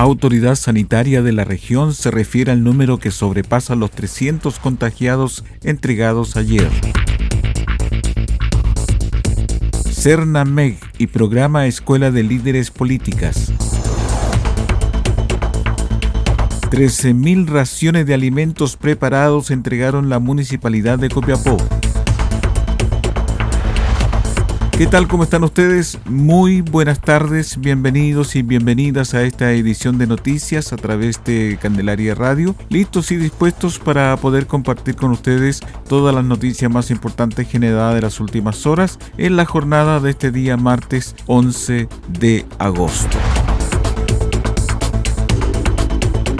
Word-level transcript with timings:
Autoridad 0.00 0.54
Sanitaria 0.54 1.22
de 1.22 1.32
la 1.32 1.42
región 1.42 1.92
se 1.92 2.12
refiere 2.12 2.52
al 2.52 2.62
número 2.62 2.98
que 2.98 3.10
sobrepasa 3.10 3.74
los 3.74 3.90
300 3.90 4.60
contagiados 4.60 5.44
entregados 5.64 6.36
ayer. 6.36 6.70
CERNAMEG 9.90 10.78
y 10.98 11.08
Programa 11.08 11.66
Escuela 11.66 12.12
de 12.12 12.22
Líderes 12.22 12.70
Políticas. 12.70 13.52
13.000 16.70 17.48
raciones 17.48 18.06
de 18.06 18.14
alimentos 18.14 18.76
preparados 18.76 19.50
entregaron 19.50 20.08
la 20.08 20.20
Municipalidad 20.20 21.00
de 21.00 21.08
Copiapó. 21.08 21.56
¿Qué 24.78 24.86
tal? 24.86 25.08
¿Cómo 25.08 25.24
están 25.24 25.42
ustedes? 25.42 25.98
Muy 26.04 26.60
buenas 26.60 27.00
tardes, 27.00 27.58
bienvenidos 27.58 28.36
y 28.36 28.42
bienvenidas 28.42 29.12
a 29.12 29.24
esta 29.24 29.50
edición 29.50 29.98
de 29.98 30.06
noticias 30.06 30.72
a 30.72 30.76
través 30.76 31.20
de 31.24 31.58
Candelaria 31.60 32.14
Radio, 32.14 32.54
listos 32.68 33.10
y 33.10 33.16
dispuestos 33.16 33.80
para 33.80 34.16
poder 34.18 34.46
compartir 34.46 34.94
con 34.94 35.10
ustedes 35.10 35.62
todas 35.88 36.14
las 36.14 36.24
noticias 36.24 36.70
más 36.70 36.92
importantes 36.92 37.48
generadas 37.48 37.96
de 37.96 38.02
las 38.02 38.20
últimas 38.20 38.66
horas 38.66 39.00
en 39.16 39.34
la 39.34 39.46
jornada 39.46 39.98
de 39.98 40.10
este 40.10 40.30
día 40.30 40.56
martes 40.56 41.16
11 41.26 41.88
de 42.20 42.46
agosto. 42.60 43.18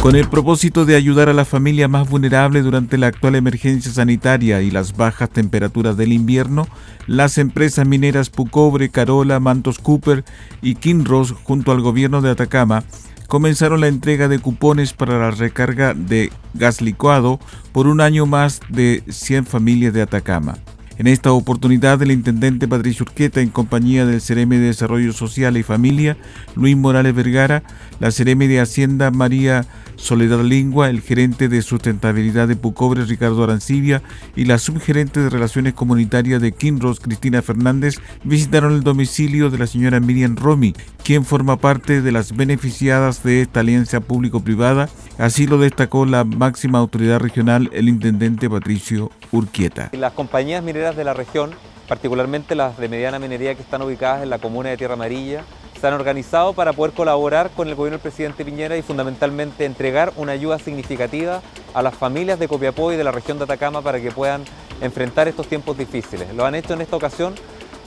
Con 0.00 0.14
el 0.14 0.28
propósito 0.28 0.84
de 0.84 0.94
ayudar 0.94 1.28
a 1.28 1.32
la 1.32 1.44
familia 1.44 1.88
más 1.88 2.08
vulnerable 2.08 2.62
durante 2.62 2.96
la 2.96 3.08
actual 3.08 3.34
emergencia 3.34 3.92
sanitaria 3.92 4.62
y 4.62 4.70
las 4.70 4.96
bajas 4.96 5.28
temperaturas 5.28 5.96
del 5.96 6.12
invierno, 6.12 6.68
las 7.06 7.36
empresas 7.36 7.86
mineras 7.86 8.30
Pucobre, 8.30 8.90
Carola, 8.90 9.40
Mantos 9.40 9.78
Cooper 9.80 10.24
y 10.62 10.77
Kinross, 10.77 11.32
junto 11.32 11.72
al 11.72 11.80
gobierno 11.80 12.22
de 12.22 12.30
Atacama, 12.30 12.84
comenzaron 13.27 13.80
la 13.80 13.88
entrega 13.88 14.28
de 14.28 14.38
cupones 14.38 14.92
para 14.92 15.18
la 15.18 15.32
recarga 15.32 15.94
de 15.94 16.33
gas 16.55 16.80
licuado 16.80 17.40
por 17.72 17.88
un 17.88 18.00
año 18.00 18.24
más 18.24 18.60
de 18.68 19.02
100 19.08 19.46
familias 19.46 19.92
de 19.92 20.02
Atacama. 20.02 20.58
En 20.98 21.06
esta 21.06 21.30
oportunidad, 21.30 22.02
el 22.02 22.10
intendente 22.10 22.66
Patricio 22.66 23.05
Urqueta, 23.05 23.40
en 23.40 23.50
compañía 23.50 24.05
del 24.05 24.20
CRM 24.20 24.50
de 24.50 24.58
Desarrollo 24.58 25.12
Social 25.12 25.56
y 25.56 25.62
Familia, 25.62 26.17
Luis 26.56 26.77
Morales 26.77 27.14
Vergara, 27.14 27.62
la 28.00 28.11
CRM 28.11 28.48
de 28.48 28.61
Hacienda 28.61 29.12
María 29.12 29.64
Soledad 29.98 30.41
Lingua, 30.42 30.89
el 30.89 31.03
gerente 31.03 31.48
de 31.48 31.61
sustentabilidad 31.61 32.48
de 32.48 32.57
Pucobre, 32.57 33.05
Ricardo 33.05 33.45
Arancibia, 33.45 34.03
y 34.36 34.47
la 34.47 34.59
subgerente 34.59 35.20
de 35.20 35.29
Relaciones 35.29 35.75
Comunitarias 35.75 36.41
de 36.41 36.53
Kinross, 36.53 37.01
Cristina 37.01 37.42
Fernández, 37.42 37.97
visitaron 38.25 38.73
el 38.73 38.83
domicilio 38.83 39.51
de 39.51 39.59
la 39.59 39.67
señora 39.67 40.01
Miriam 40.01 40.36
Romy, 40.36 40.75
quien 41.05 41.25
forma 41.25 41.59
parte 41.59 42.01
de 42.01 42.13
las 42.13 42.35
beneficiadas 42.35 43.23
de 43.23 43.42
esta 43.42 43.61
alianza 43.61 44.01
público-privada. 44.01 44.89
Así 45.19 45.47
lo 45.47 45.59
destacó 45.59 46.07
la 46.07 46.25
máxima 46.25 46.79
autoridad 46.79 47.19
regional, 47.19 47.69
el 47.73 47.89
intendente 47.89 48.48
Patricio 48.48 49.11
Urquieta. 49.33 49.91
Las 49.92 50.13
compañías 50.13 50.63
mineras 50.63 50.97
de 50.97 51.05
la 51.05 51.13
región, 51.13 51.51
particularmente 51.89 52.55
las 52.55 52.79
de 52.79 52.89
mediana 52.89 53.19
minería 53.19 53.55
que 53.57 53.63
están 53.63 53.83
ubicadas 53.83 54.23
en 54.23 54.30
la 54.30 54.39
comuna 54.39 54.70
de 54.70 54.77
Tierra 54.77 54.95
Amarilla, 54.95 55.45
se 55.78 55.86
han 55.86 55.94
organizado 55.94 56.52
para 56.52 56.72
poder 56.72 56.92
colaborar 56.92 57.50
con 57.50 57.68
el 57.68 57.74
gobierno 57.74 57.96
del 57.96 58.02
presidente 58.02 58.44
Piñera 58.44 58.77
y 58.77 58.83
fundamentalmente 58.83 59.64
entregar 59.64 60.12
una 60.16 60.33
ayuda 60.33 60.58
significativa 60.58 61.40
a 61.74 61.83
las 61.83 61.94
familias 61.94 62.39
de 62.39 62.48
Copiapó 62.48 62.92
y 62.92 62.96
de 62.96 63.05
la 63.05 63.12
región 63.12 63.39
de 63.39 63.44
Atacama 63.44 63.80
para 63.80 64.00
que 64.00 64.11
puedan 64.11 64.44
enfrentar 64.80 65.28
estos 65.28 65.46
tiempos 65.46 65.78
difíciles. 65.78 66.33
Lo 66.34 66.44
han 66.44 66.55
hecho 66.55 66.74
en 66.74 66.80
esta 66.80 66.96
ocasión 66.96 67.34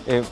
eh, 0.07 0.23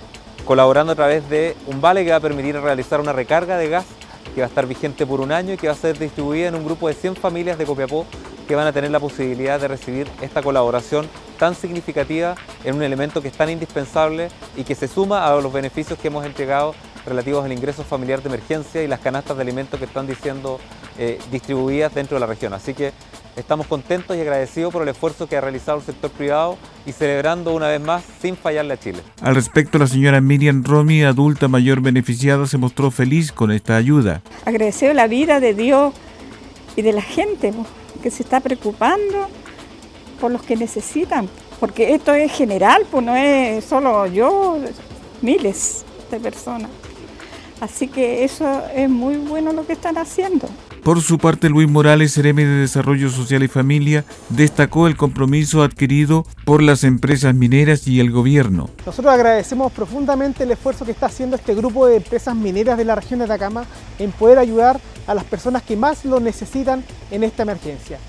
colaborando 0.45 0.93
a 0.93 0.95
través 0.95 1.29
de 1.29 1.55
un 1.67 1.81
vale 1.81 2.03
que 2.03 2.11
va 2.11 2.17
a 2.17 2.21
permitir 2.21 2.59
realizar 2.59 2.99
una 2.99 3.13
recarga 3.13 3.57
de 3.57 3.69
gas 3.69 3.85
que 4.33 4.41
va 4.41 4.45
a 4.45 4.49
estar 4.49 4.65
vigente 4.65 5.05
por 5.05 5.21
un 5.21 5.31
año 5.31 5.53
y 5.53 5.57
que 5.57 5.67
va 5.67 5.73
a 5.73 5.77
ser 5.77 5.97
distribuida 5.97 6.47
en 6.47 6.55
un 6.55 6.65
grupo 6.65 6.87
de 6.87 6.93
100 6.93 7.15
familias 7.15 7.57
de 7.57 7.65
Copiapó 7.65 8.05
que 8.47 8.55
van 8.55 8.65
a 8.65 8.73
tener 8.73 8.89
la 8.89 8.99
posibilidad 8.99 9.59
de 9.59 9.67
recibir 9.67 10.07
esta 10.21 10.41
colaboración 10.41 11.07
tan 11.37 11.55
significativa 11.55 12.35
en 12.63 12.75
un 12.75 12.83
elemento 12.83 13.21
que 13.21 13.27
es 13.27 13.33
tan 13.35 13.49
indispensable 13.49 14.29
y 14.57 14.63
que 14.63 14.75
se 14.75 14.87
suma 14.87 15.27
a 15.27 15.39
los 15.39 15.53
beneficios 15.53 15.99
que 15.99 16.07
hemos 16.07 16.25
entregado 16.25 16.73
relativos 17.09 17.43
al 17.43 17.51
ingreso 17.51 17.83
familiar 17.83 18.21
de 18.21 18.29
emergencia 18.29 18.83
y 18.83 18.87
las 18.87 18.99
canastas 18.99 19.35
de 19.35 19.43
alimentos 19.43 19.79
que 19.79 19.85
están 19.85 20.07
diciendo 20.07 20.59
eh, 20.97 21.19
distribuidas 21.31 21.93
dentro 21.93 22.15
de 22.15 22.21
la 22.21 22.25
región. 22.25 22.53
Así 22.53 22.73
que 22.73 22.93
estamos 23.35 23.67
contentos 23.67 24.15
y 24.15 24.21
agradecidos 24.21 24.71
por 24.71 24.83
el 24.83 24.89
esfuerzo 24.89 25.27
que 25.27 25.37
ha 25.37 25.41
realizado 25.41 25.79
el 25.79 25.83
sector 25.83 26.11
privado 26.11 26.57
y 26.85 26.91
celebrando 26.91 27.53
una 27.53 27.67
vez 27.67 27.81
más 27.81 28.03
sin 28.21 28.35
fallarle 28.35 28.73
a 28.73 28.77
Chile. 28.79 28.99
Al 29.21 29.35
respecto, 29.35 29.77
la 29.77 29.87
señora 29.87 30.21
Miriam 30.21 30.63
Romy, 30.63 31.03
adulta 31.03 31.47
mayor 31.47 31.81
beneficiada, 31.81 32.47
se 32.47 32.57
mostró 32.57 32.91
feliz 32.91 33.31
con 33.31 33.51
esta 33.51 33.75
ayuda. 33.75 34.21
Agradecido 34.45 34.93
la 34.93 35.07
vida 35.07 35.39
de 35.39 35.53
Dios 35.53 35.93
y 36.75 36.81
de 36.81 36.93
la 36.93 37.01
gente 37.01 37.53
que 38.01 38.11
se 38.11 38.23
está 38.23 38.39
preocupando 38.39 39.27
por 40.19 40.31
los 40.31 40.41
que 40.43 40.55
necesitan, 40.55 41.29
porque 41.59 41.93
esto 41.93 42.13
es 42.13 42.31
general, 42.31 42.85
pues 42.89 43.05
no 43.05 43.15
es 43.15 43.63
solo 43.65 44.05
yo, 44.07 44.57
miles 45.21 45.85
de 46.11 46.19
personas. 46.19 46.69
Así 47.61 47.87
que 47.87 48.23
eso 48.23 48.63
es 48.73 48.89
muy 48.89 49.17
bueno 49.17 49.51
lo 49.51 49.65
que 49.65 49.73
están 49.73 49.97
haciendo. 49.97 50.47
Por 50.83 51.01
su 51.01 51.17
parte, 51.17 51.49
Luis 51.49 51.69
Morales, 51.69 52.15
CRM 52.15 52.37
de 52.37 52.45
Desarrollo 52.45 53.09
Social 53.09 53.43
y 53.43 53.49
Familia, 53.49 54.05
destacó 54.29 54.87
el 54.87 54.95
compromiso 54.95 55.61
adquirido 55.61 56.25
por 56.45 56.63
las 56.63 56.85
empresas 56.85 57.35
mineras 57.35 57.85
y 57.85 57.99
el 57.99 58.11
gobierno. 58.11 58.69
Nosotros 58.85 59.13
agradecemos 59.13 59.73
profundamente 59.73 60.43
el 60.43 60.51
esfuerzo 60.51 60.85
que 60.85 60.91
está 60.91 61.07
haciendo 61.07 61.35
este 61.35 61.53
grupo 61.53 61.85
de 61.85 61.97
empresas 61.97 62.33
mineras 62.33 62.77
de 62.77 62.85
la 62.85 62.95
región 62.95 63.19
de 63.19 63.25
Atacama 63.25 63.65
en 63.99 64.11
poder 64.13 64.39
ayudar 64.39 64.79
a 65.05 65.13
las 65.13 65.25
personas 65.25 65.61
que 65.63 65.75
más 65.75 66.05
lo 66.05 66.21
necesitan 66.21 66.83
en 67.11 67.25
esta 67.25 67.43
emergencia. 67.43 67.99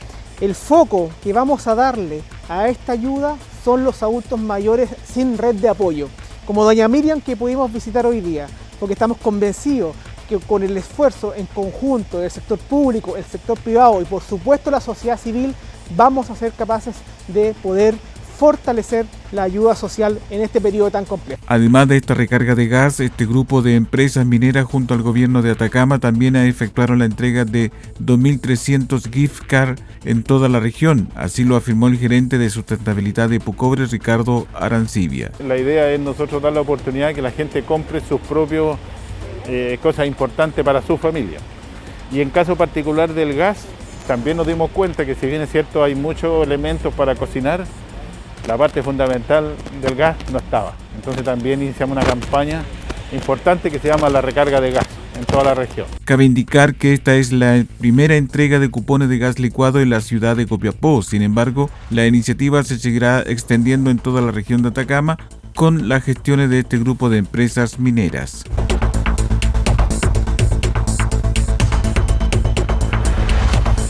El 0.40 0.54
foco 0.54 1.10
que 1.24 1.32
vamos 1.32 1.66
a 1.66 1.74
darle 1.74 2.22
a 2.48 2.68
esta 2.68 2.92
ayuda 2.92 3.36
son 3.64 3.82
los 3.82 4.02
adultos 4.02 4.40
mayores 4.40 4.90
sin 5.04 5.36
red 5.36 5.56
de 5.56 5.68
apoyo, 5.68 6.08
como 6.46 6.64
doña 6.64 6.88
Miriam 6.88 7.20
que 7.20 7.36
pudimos 7.36 7.70
visitar 7.72 8.06
hoy 8.06 8.20
día 8.20 8.46
porque 8.80 8.94
estamos 8.94 9.18
convencidos 9.18 9.94
que 10.28 10.38
con 10.38 10.62
el 10.62 10.76
esfuerzo 10.76 11.34
en 11.34 11.46
conjunto 11.46 12.18
del 12.18 12.30
sector 12.30 12.58
público, 12.58 13.16
el 13.16 13.24
sector 13.24 13.58
privado 13.60 14.00
y 14.00 14.04
por 14.04 14.22
supuesto 14.22 14.70
la 14.70 14.80
sociedad 14.80 15.18
civil, 15.18 15.54
vamos 15.96 16.30
a 16.30 16.36
ser 16.36 16.52
capaces 16.52 16.96
de 17.28 17.54
poder 17.62 17.94
fortalecer 18.40 19.04
la 19.32 19.42
ayuda 19.42 19.76
social 19.76 20.18
en 20.30 20.40
este 20.40 20.62
periodo 20.62 20.90
tan 20.90 21.04
complejo. 21.04 21.42
Además 21.46 21.88
de 21.88 21.98
esta 21.98 22.14
recarga 22.14 22.54
de 22.54 22.68
gas, 22.68 22.98
este 22.98 23.26
grupo 23.26 23.60
de 23.60 23.74
empresas 23.74 24.24
mineras 24.24 24.64
junto 24.64 24.94
al 24.94 25.02
gobierno 25.02 25.42
de 25.42 25.50
Atacama 25.50 25.98
también 25.98 26.36
efectuaron 26.36 27.00
la 27.00 27.04
entrega 27.04 27.44
de 27.44 27.70
2.300 28.02 29.12
gift 29.12 29.42
cards 29.46 29.82
en 30.06 30.22
toda 30.22 30.48
la 30.48 30.58
región. 30.58 31.10
Así 31.16 31.44
lo 31.44 31.54
afirmó 31.54 31.88
el 31.88 31.98
gerente 31.98 32.38
de 32.38 32.48
sustentabilidad 32.48 33.28
de 33.28 33.40
Pucobre, 33.40 33.84
Ricardo 33.84 34.46
Arancibia. 34.54 35.32
La 35.46 35.58
idea 35.58 35.92
es 35.92 36.00
nosotros 36.00 36.40
dar 36.40 36.54
la 36.54 36.62
oportunidad 36.62 37.14
que 37.14 37.20
la 37.20 37.32
gente 37.32 37.62
compre 37.62 38.00
sus 38.00 38.22
propios 38.22 38.78
eh, 39.48 39.78
cosas 39.82 40.06
importantes 40.06 40.64
para 40.64 40.80
su 40.80 40.96
familia. 40.96 41.40
Y 42.10 42.22
en 42.22 42.30
caso 42.30 42.56
particular 42.56 43.12
del 43.12 43.34
gas, 43.36 43.66
también 44.06 44.38
nos 44.38 44.46
dimos 44.46 44.70
cuenta 44.70 45.04
que 45.04 45.14
si 45.14 45.26
bien 45.26 45.42
es 45.42 45.50
cierto 45.50 45.84
hay 45.84 45.94
muchos 45.94 46.42
elementos 46.46 46.94
para 46.94 47.14
cocinar, 47.14 47.66
la 48.46 48.56
parte 48.56 48.82
fundamental 48.82 49.54
del 49.82 49.94
gas 49.94 50.16
no 50.32 50.38
estaba. 50.38 50.74
Entonces 50.96 51.24
también 51.24 51.62
iniciamos 51.62 51.96
una 51.96 52.06
campaña 52.06 52.62
importante 53.12 53.70
que 53.70 53.78
se 53.78 53.88
llama 53.88 54.08
la 54.08 54.20
recarga 54.20 54.60
de 54.60 54.72
gas. 54.72 54.86
en 55.18 55.26
toda 55.26 55.44
la 55.44 55.54
región. 55.54 55.86
Cabe 56.04 56.24
indicar 56.24 56.74
que 56.76 56.94
esta 56.94 57.14
es 57.14 57.30
la 57.30 57.64
primera 57.78 58.16
entrega 58.16 58.58
de 58.58 58.70
cupones 58.70 59.08
de 59.10 59.18
gas 59.18 59.38
licuado 59.38 59.80
en 59.80 59.90
la 59.90 60.00
ciudad 60.00 60.36
de 60.36 60.46
Copiapó. 60.46 61.02
Sin 61.02 61.20
embargo, 61.20 61.68
la 61.90 62.06
iniciativa 62.06 62.62
se 62.62 62.78
seguirá 62.78 63.20
extendiendo 63.20 63.90
en 63.90 63.98
toda 63.98 64.22
la 64.22 64.30
región 64.30 64.62
de 64.62 64.68
Atacama 64.68 65.18
con 65.54 65.88
las 65.88 66.04
gestiones 66.04 66.48
de 66.48 66.60
este 66.60 66.78
grupo 66.78 67.10
de 67.10 67.18
empresas 67.18 67.78
mineras. 67.78 68.44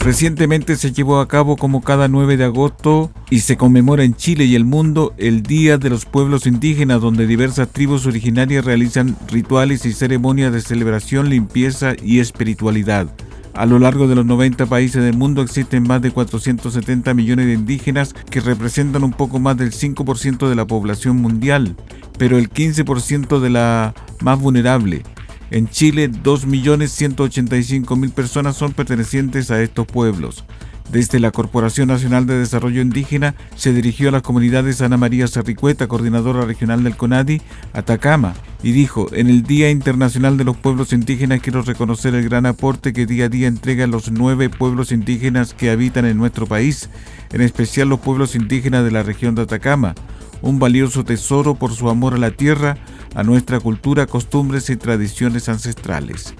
Recientemente 0.03 0.77
se 0.77 0.91
llevó 0.91 1.19
a 1.19 1.27
cabo 1.27 1.57
como 1.57 1.83
cada 1.83 2.07
9 2.07 2.35
de 2.35 2.45
agosto 2.45 3.11
y 3.29 3.41
se 3.41 3.55
conmemora 3.55 4.03
en 4.03 4.15
Chile 4.15 4.45
y 4.45 4.55
el 4.55 4.65
mundo 4.65 5.13
el 5.19 5.43
Día 5.43 5.77
de 5.77 5.91
los 5.91 6.05
Pueblos 6.05 6.47
Indígenas, 6.47 7.01
donde 7.01 7.27
diversas 7.27 7.71
tribus 7.71 8.07
originarias 8.07 8.65
realizan 8.65 9.15
rituales 9.27 9.85
y 9.85 9.93
ceremonias 9.93 10.53
de 10.53 10.61
celebración, 10.61 11.29
limpieza 11.29 11.93
y 12.01 12.19
espiritualidad. 12.19 13.13
A 13.53 13.67
lo 13.67 13.77
largo 13.77 14.07
de 14.07 14.15
los 14.15 14.25
90 14.25 14.65
países 14.65 15.03
del 15.03 15.17
mundo 15.17 15.43
existen 15.43 15.83
más 15.83 16.01
de 16.01 16.09
470 16.09 17.13
millones 17.13 17.45
de 17.45 17.53
indígenas 17.53 18.15
que 18.31 18.41
representan 18.41 19.03
un 19.03 19.13
poco 19.13 19.39
más 19.39 19.55
del 19.57 19.71
5% 19.71 20.49
de 20.49 20.55
la 20.55 20.65
población 20.65 21.17
mundial, 21.17 21.75
pero 22.17 22.39
el 22.39 22.49
15% 22.49 23.39
de 23.39 23.49
la 23.51 23.93
más 24.19 24.39
vulnerable. 24.39 25.03
En 25.51 25.67
Chile, 25.67 26.09
2.185.000 26.09 28.13
personas 28.13 28.55
son 28.55 28.71
pertenecientes 28.71 29.51
a 29.51 29.61
estos 29.61 29.85
pueblos. 29.85 30.45
Desde 30.89 31.19
la 31.19 31.31
Corporación 31.31 31.89
Nacional 31.89 32.25
de 32.25 32.37
Desarrollo 32.37 32.81
Indígena 32.81 33.35
se 33.55 33.73
dirigió 33.73 34.09
a 34.09 34.11
las 34.13 34.21
comunidades 34.21 34.81
Ana 34.81 34.95
María 34.95 35.27
Sarricueta, 35.27 35.87
coordinadora 35.87 36.45
regional 36.45 36.85
del 36.85 36.95
CONADI, 36.95 37.41
Atacama, 37.73 38.33
y 38.63 38.71
dijo, 38.71 39.09
en 39.13 39.29
el 39.29 39.43
Día 39.43 39.69
Internacional 39.69 40.37
de 40.37 40.45
los 40.45 40.55
Pueblos 40.55 40.93
Indígenas 40.93 41.41
quiero 41.41 41.61
reconocer 41.63 42.15
el 42.15 42.27
gran 42.27 42.45
aporte 42.45 42.93
que 42.93 43.05
día 43.05 43.25
a 43.25 43.29
día 43.29 43.47
entregan 43.47 43.91
los 43.91 44.11
nueve 44.11 44.49
pueblos 44.49 44.91
indígenas 44.91 45.53
que 45.53 45.69
habitan 45.69 46.05
en 46.05 46.17
nuestro 46.17 46.45
país, 46.45 46.89
en 47.31 47.41
especial 47.41 47.89
los 47.89 47.99
pueblos 47.99 48.35
indígenas 48.35 48.85
de 48.85 48.91
la 48.91 49.03
región 49.03 49.35
de 49.35 49.43
Atacama, 49.43 49.95
un 50.41 50.59
valioso 50.59 51.03
tesoro 51.03 51.55
por 51.55 51.73
su 51.73 51.89
amor 51.89 52.13
a 52.13 52.17
la 52.17 52.31
tierra, 52.31 52.77
a 53.15 53.23
nuestra 53.23 53.59
cultura, 53.59 54.07
costumbres 54.07 54.69
y 54.69 54.75
tradiciones 54.75 55.49
ancestrales. 55.49 56.33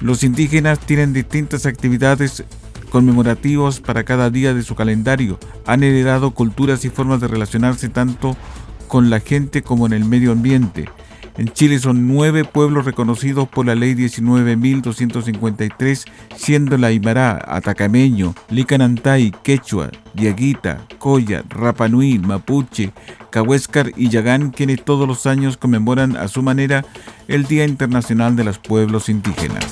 Los 0.00 0.24
indígenas 0.24 0.80
tienen 0.80 1.12
distintas 1.12 1.66
actividades 1.66 2.44
conmemorativas 2.90 3.80
para 3.80 4.04
cada 4.04 4.30
día 4.30 4.52
de 4.52 4.62
su 4.62 4.74
calendario. 4.74 5.38
Han 5.66 5.82
heredado 5.82 6.32
culturas 6.32 6.84
y 6.84 6.90
formas 6.90 7.20
de 7.20 7.28
relacionarse 7.28 7.88
tanto 7.88 8.36
con 8.88 9.10
la 9.10 9.20
gente 9.20 9.62
como 9.62 9.86
en 9.86 9.94
el 9.94 10.04
medio 10.04 10.32
ambiente. 10.32 10.88
En 11.38 11.48
Chile 11.48 11.78
son 11.78 12.08
nueve 12.08 12.44
pueblos 12.44 12.84
reconocidos 12.84 13.48
por 13.48 13.64
la 13.64 13.74
ley 13.74 13.94
19.253, 13.94 16.04
siendo 16.36 16.76
la 16.76 16.88
Aymara, 16.88 17.42
Atacameño, 17.46 18.34
Licanantay, 18.50 19.32
Quechua, 19.42 19.90
Diaguita, 20.12 20.86
Coya, 20.98 21.42
Rapanui, 21.48 22.18
Mapuche, 22.18 22.92
Cahuéscar 23.30 23.92
y 23.96 24.10
Yagán, 24.10 24.50
quienes 24.50 24.84
todos 24.84 25.08
los 25.08 25.24
años 25.26 25.56
conmemoran 25.56 26.18
a 26.18 26.28
su 26.28 26.42
manera 26.42 26.84
el 27.28 27.44
Día 27.44 27.64
Internacional 27.64 28.36
de 28.36 28.44
los 28.44 28.58
Pueblos 28.58 29.08
Indígenas. 29.08 29.64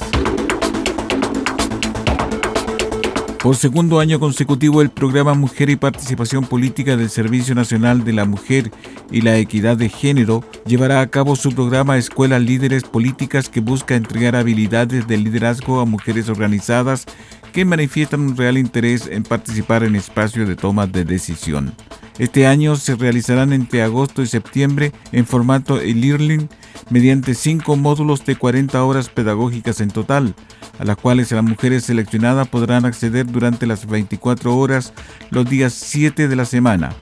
Por 3.42 3.56
segundo 3.56 4.00
año 4.00 4.20
consecutivo, 4.20 4.82
el 4.82 4.90
programa 4.90 5.32
Mujer 5.32 5.70
y 5.70 5.76
Participación 5.76 6.44
Política 6.44 6.98
del 6.98 7.08
Servicio 7.08 7.54
Nacional 7.54 8.04
de 8.04 8.12
la 8.12 8.26
Mujer 8.26 8.70
y 9.10 9.22
la 9.22 9.38
Equidad 9.38 9.78
de 9.78 9.88
Género 9.88 10.44
llevará 10.66 11.00
a 11.00 11.06
cabo 11.06 11.36
su 11.36 11.50
programa 11.52 11.96
Escuelas 11.96 12.42
Líderes 12.42 12.84
Políticas 12.84 13.48
que 13.48 13.60
busca 13.60 13.96
entregar 13.96 14.36
habilidades 14.36 15.06
de 15.06 15.16
liderazgo 15.16 15.80
a 15.80 15.86
mujeres 15.86 16.28
organizadas 16.28 17.06
que 17.52 17.64
manifiestan 17.64 18.20
un 18.20 18.36
real 18.36 18.58
interés 18.58 19.06
en 19.06 19.22
participar 19.22 19.84
en 19.84 19.96
espacios 19.96 20.48
de 20.48 20.56
toma 20.56 20.86
de 20.86 21.04
decisión. 21.04 21.74
Este 22.18 22.46
año 22.46 22.76
se 22.76 22.96
realizarán 22.96 23.52
entre 23.52 23.82
agosto 23.82 24.20
y 24.20 24.26
septiembre 24.26 24.92
en 25.10 25.24
formato 25.24 25.80
e-learning 25.80 26.48
mediante 26.90 27.34
cinco 27.34 27.76
módulos 27.76 28.24
de 28.26 28.36
40 28.36 28.84
horas 28.84 29.08
pedagógicas 29.08 29.80
en 29.80 29.90
total, 29.90 30.34
a 30.78 30.84
las 30.84 30.96
cuales 30.96 31.32
las 31.32 31.42
mujeres 31.42 31.84
seleccionadas 31.84 32.48
podrán 32.48 32.84
acceder 32.84 33.26
durante 33.26 33.66
las 33.66 33.86
24 33.86 34.54
horas 34.56 34.92
los 35.30 35.48
días 35.48 35.72
7 35.72 36.28
de 36.28 36.36
la 36.36 36.44
semana. 36.44 36.94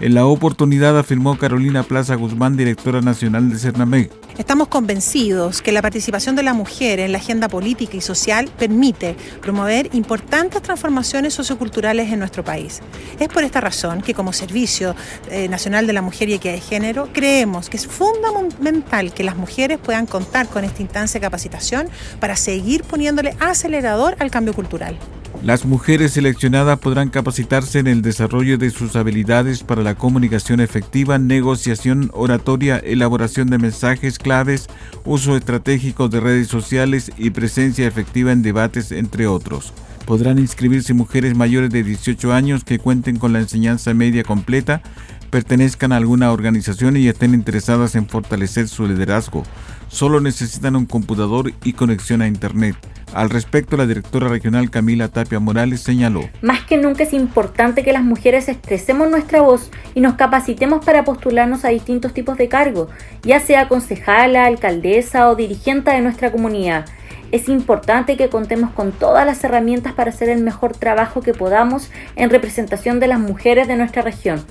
En 0.00 0.14
la 0.14 0.26
oportunidad 0.26 0.96
afirmó 0.96 1.36
Carolina 1.36 1.82
Plaza 1.82 2.14
Guzmán, 2.14 2.56
directora 2.56 3.00
nacional 3.00 3.50
de 3.50 3.58
Cernameg. 3.58 4.12
Estamos 4.38 4.68
convencidos 4.68 5.60
que 5.60 5.72
la 5.72 5.82
participación 5.82 6.36
de 6.36 6.44
la 6.44 6.54
mujer 6.54 7.00
en 7.00 7.10
la 7.10 7.18
agenda 7.18 7.48
política 7.48 7.96
y 7.96 8.00
social 8.00 8.48
permite 8.56 9.16
promover 9.42 9.92
importantes 9.96 10.62
transformaciones 10.62 11.34
socioculturales 11.34 12.12
en 12.12 12.20
nuestro 12.20 12.44
país. 12.44 12.80
Es 13.18 13.26
por 13.26 13.42
esta 13.42 13.60
razón 13.60 14.00
que 14.00 14.14
como 14.14 14.32
Servicio 14.32 14.94
eh, 15.32 15.48
Nacional 15.48 15.88
de 15.88 15.94
la 15.94 16.02
Mujer 16.02 16.28
y 16.28 16.34
Equidad 16.34 16.54
de 16.54 16.60
Género 16.60 17.08
creemos 17.12 17.68
que 17.68 17.78
es 17.78 17.88
fundamental 17.88 19.12
que 19.12 19.24
las 19.24 19.36
mujeres 19.36 19.78
puedan 19.82 20.06
contar 20.06 20.46
con 20.46 20.62
esta 20.62 20.80
instancia 20.80 21.18
de 21.18 21.26
capacitación 21.26 21.88
para 22.20 22.36
seguir 22.36 22.84
poniéndole 22.84 23.34
acelerador 23.40 24.14
al 24.20 24.30
cambio 24.30 24.54
cultural. 24.54 24.96
Las 25.42 25.64
mujeres 25.64 26.12
seleccionadas 26.12 26.80
podrán 26.80 27.10
capacitarse 27.10 27.78
en 27.78 27.86
el 27.86 28.02
desarrollo 28.02 28.58
de 28.58 28.70
sus 28.70 28.96
habilidades 28.96 29.62
para 29.62 29.82
la 29.82 29.94
comunicación 29.94 30.58
efectiva, 30.58 31.16
negociación 31.16 32.10
oratoria, 32.12 32.78
elaboración 32.78 33.48
de 33.48 33.58
mensajes 33.58 34.18
claves, 34.18 34.66
uso 35.04 35.36
estratégico 35.36 36.08
de 36.08 36.18
redes 36.18 36.48
sociales 36.48 37.12
y 37.16 37.30
presencia 37.30 37.86
efectiva 37.86 38.32
en 38.32 38.42
debates, 38.42 38.90
entre 38.90 39.28
otros. 39.28 39.72
Podrán 40.06 40.38
inscribirse 40.38 40.92
mujeres 40.92 41.36
mayores 41.36 41.70
de 41.70 41.84
18 41.84 42.32
años 42.32 42.64
que 42.64 42.80
cuenten 42.80 43.18
con 43.18 43.32
la 43.32 43.38
enseñanza 43.38 43.94
media 43.94 44.24
completa, 44.24 44.82
pertenezcan 45.28 45.92
a 45.92 45.96
alguna 45.96 46.32
organización 46.32 46.96
y 46.96 47.08
estén 47.08 47.34
interesadas 47.34 47.94
en 47.94 48.08
fortalecer 48.08 48.68
su 48.68 48.86
liderazgo. 48.86 49.44
Solo 49.88 50.20
necesitan 50.20 50.76
un 50.76 50.86
computador 50.86 51.52
y 51.64 51.72
conexión 51.72 52.22
a 52.22 52.26
Internet. 52.26 52.76
Al 53.14 53.30
respecto, 53.30 53.76
la 53.76 53.86
directora 53.86 54.28
regional 54.28 54.70
Camila 54.70 55.08
Tapia 55.08 55.40
Morales 55.40 55.80
señaló. 55.80 56.28
Más 56.42 56.64
que 56.64 56.76
nunca 56.76 57.04
es 57.04 57.14
importante 57.14 57.82
que 57.82 57.92
las 57.92 58.04
mujeres 58.04 58.48
expresemos 58.48 59.10
nuestra 59.10 59.40
voz 59.40 59.70
y 59.94 60.00
nos 60.00 60.14
capacitemos 60.14 60.84
para 60.84 61.04
postularnos 61.04 61.64
a 61.64 61.68
distintos 61.68 62.12
tipos 62.12 62.36
de 62.36 62.48
cargos, 62.48 62.90
ya 63.22 63.40
sea 63.40 63.68
concejala, 63.68 64.44
alcaldesa 64.44 65.30
o 65.30 65.36
dirigente 65.36 65.90
de 65.90 66.02
nuestra 66.02 66.30
comunidad. 66.30 66.84
Es 67.30 67.48
importante 67.48 68.16
que 68.16 68.30
contemos 68.30 68.70
con 68.70 68.90
todas 68.90 69.26
las 69.26 69.44
herramientas 69.44 69.92
para 69.92 70.10
hacer 70.10 70.30
el 70.30 70.42
mejor 70.42 70.74
trabajo 70.74 71.20
que 71.20 71.34
podamos 71.34 71.90
en 72.16 72.30
representación 72.30 73.00
de 73.00 73.08
las 73.08 73.20
mujeres 73.20 73.68
de 73.68 73.76
nuestra 73.76 74.00
región. 74.00 74.42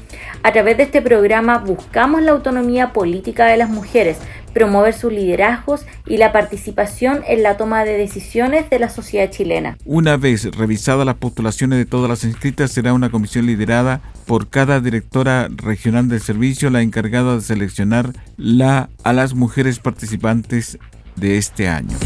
A 0.44 0.52
través 0.52 0.78
de 0.78 0.84
este 0.84 1.02
programa 1.02 1.58
buscamos 1.58 2.22
la 2.22 2.34
autonomía 2.34 2.94
política 2.94 3.48
de 3.48 3.58
las 3.58 3.70
mujeres, 3.70 4.18
promover 4.54 4.94
sus 4.94 5.12
liderazgos 5.12 5.86
y 6.06 6.18
la 6.18 6.32
participación 6.32 7.22
en 7.28 7.42
la 7.42 7.58
toma 7.58 7.84
de 7.84 7.98
decisiones 7.98 8.70
de 8.70 8.80
la 8.80 8.90
sociedad 8.90 9.32
chilena. 9.32 9.78
Una 9.86 10.18
vez 10.18 10.46
revisadas 10.56 11.06
las 11.06 11.16
postulaciones 11.16 11.80
de 11.80 11.86
todas 11.86 12.10
las 12.10 12.24
inscritas, 12.24 12.72
será 12.72 12.94
una 12.94 13.10
comisión 13.10 13.48
liderada 13.48 14.02
por 14.26 14.50
cada 14.50 14.80
directora 14.82 15.48
regional 15.50 16.10
del 16.10 16.22
servicio 16.22 16.70
la 16.70 16.82
encargada 16.82 17.36
de 17.36 17.42
seleccionar 17.42 18.14
la, 18.38 18.90
a 19.04 19.14
las 19.14 19.34
mujeres 19.34 19.80
participantes 19.80 20.78
de 21.16 21.38
este 21.38 21.68
año. 21.68 21.98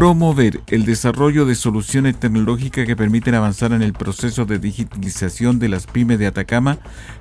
Promover 0.00 0.62
el 0.68 0.86
desarrollo 0.86 1.44
de 1.44 1.54
soluciones 1.54 2.18
tecnológicas 2.18 2.86
que 2.86 2.96
permiten 2.96 3.34
avanzar 3.34 3.72
en 3.72 3.82
el 3.82 3.92
proceso 3.92 4.46
de 4.46 4.58
digitalización 4.58 5.58
de 5.58 5.68
las 5.68 5.86
pymes 5.86 6.18
de 6.18 6.26
Atacama, 6.26 6.78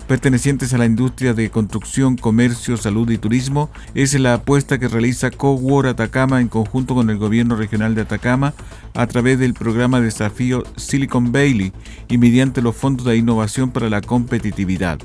pertenecientes 0.08 0.74
a 0.74 0.78
la 0.78 0.86
industria 0.86 1.34
de 1.34 1.50
construcción, 1.50 2.16
comercio, 2.16 2.78
salud 2.78 3.10
y 3.10 3.18
turismo, 3.18 3.70
es 3.96 4.18
la 4.18 4.36
apuesta 4.36 4.80
que 4.80 4.88
realiza 4.88 5.30
Cowork 5.30 5.90
Atacama 5.90 6.40
en 6.40 6.48
conjunto 6.48 6.96
con 6.96 7.10
el 7.10 7.18
gobierno 7.18 7.58
regional 7.58 7.96
de 7.96 8.04
Atacama 8.04 8.54
a 8.94 9.08
través 9.08 9.40
del 9.40 9.56
programa 9.56 10.00
Desafío 10.00 10.64
Silicon 10.78 11.34
Valley 11.34 11.74
y 12.08 12.18
mediante 12.18 12.62
los 12.62 12.78
fondos 12.78 13.06
de 13.08 13.18
innovación 13.18 13.72
para 13.72 13.90
la 13.90 14.00
competitividad. 14.00 15.00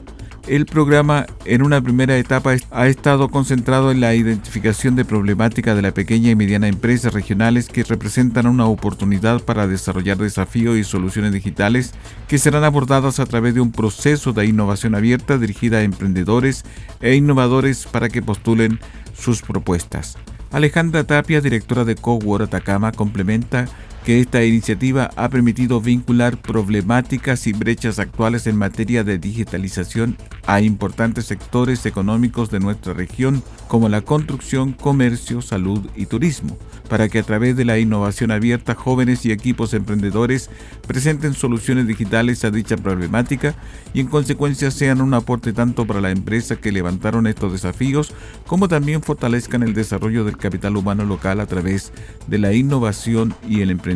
El 0.47 0.67
programa 0.67 1.25
en 1.47 1.63
una 1.63 1.81
primera 1.81 2.19
etapa 2.19 2.55
ha 2.71 2.87
estado 2.87 3.31
concentrado 3.31 3.91
en 3.91 4.01
la 4.01 4.15
identificación 4.15 4.95
de 4.95 5.07
problemáticas 5.07 5.75
de 5.75 5.81
la 5.81 5.95
pequeña 5.95 6.31
y 6.31 6.37
mediana 6.37 6.69
empresas 6.69 7.15
regionales 7.15 7.69
que 7.71 7.83
representan 7.83 8.47
una 8.47 8.67
oportunidad 8.67 9.41
para 9.41 9.67
desarrollar 9.67 10.19
desafíos 10.19 10.77
y 10.77 10.85
soluciones 10.85 11.33
digitales 11.33 11.95
que 12.29 12.37
serán 12.37 12.63
abordadas 12.63 13.21
a 13.21 13.27
través 13.27 13.55
de 13.55 13.63
un 13.63 13.73
proceso 13.73 14.35
de 14.35 14.45
innovación 14.45 14.95
abierta 14.95 15.39
dirigida 15.39 15.79
a 15.79 15.83
emprendedores 15.83 16.65
e 17.01 17.15
innovadores 17.15 17.87
para 17.87 18.11
que 18.11 18.21
postulen 18.21 18.81
sus 19.17 19.41
propuestas. 19.41 20.19
Alejandra 20.53 21.05
Tapia, 21.05 21.41
directora 21.41 21.87
de 21.87 21.97
Cowork 21.97 22.45
Atacama, 22.45 22.93
complementa 22.93 23.67
que 24.05 24.21
esta 24.21 24.45
iniciativa 24.45 25.11
ha 25.17 25.31
permitido 25.31 25.81
vincular 25.81 26.37
problemáticas 26.37 27.47
y 27.47 27.55
brechas 27.55 27.99
actuales 27.99 28.47
en 28.47 28.57
materia 28.57 29.03
de 29.03 29.19
digitalización 29.19 30.19
a 30.47 30.61
importantes 30.61 31.25
sectores 31.25 31.87
económicos 31.87 32.51
de 32.51 32.61
nuestra 32.61 32.93
región 32.93 33.43
como 33.67 33.89
la 33.89 34.03
construcción, 34.03 34.73
comercio, 34.73 35.41
salud 35.41 35.89
y 35.97 36.05
turismo, 36.05 36.59
para 36.91 37.09
que 37.09 37.21
a 37.21 37.23
través 37.23 37.57
de 37.57 37.65
la 37.65 37.79
innovación 37.79 38.31
abierta 38.31 38.75
jóvenes 38.75 39.25
y 39.25 39.33
equipos 39.33 39.73
emprendedores 39.73 40.51
presenten 40.87 41.33
soluciones 41.33 41.87
digitales 41.87 42.45
a 42.45 42.51
dicha 42.51 42.77
problemática 42.77 43.55
y 43.95 44.01
en 44.01 44.09
consecuencia 44.09 44.71
sean 44.71 45.01
un 45.01 45.15
aporte 45.15 45.55
tanto 45.55 45.87
para 45.87 46.03
la 46.03 46.11
empresa 46.11 46.57
que 46.57 46.73
levantaron 46.73 47.27
estos 47.27 47.53
desafíos 47.53 48.13
como 48.47 48.69
también 48.69 49.03
fortalezcan 49.03 49.63
el 49.63 49.73
desarrollo 49.73 50.25
del 50.25 50.37
capital 50.37 50.77
humano 50.77 51.05
local 51.05 51.41
a 51.41 51.47
través 51.47 51.91
de 52.27 52.39
la 52.39 52.53
innovación 52.53 53.35
y 53.49 53.63
el 53.63 53.71
emprendimiento 53.71 53.94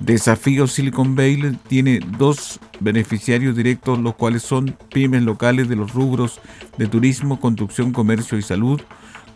Desafío 0.00 0.66
Silicon 0.66 1.14
Valley 1.14 1.58
tiene 1.68 2.00
dos 2.18 2.58
beneficiarios 2.80 3.54
directos, 3.54 3.98
los 3.98 4.14
cuales 4.14 4.42
son 4.42 4.74
pymes 4.92 5.22
locales 5.22 5.68
de 5.68 5.76
los 5.76 5.92
rubros 5.92 6.40
de 6.78 6.86
turismo, 6.86 7.38
construcción, 7.38 7.92
comercio 7.92 8.38
y 8.38 8.42
salud, 8.42 8.80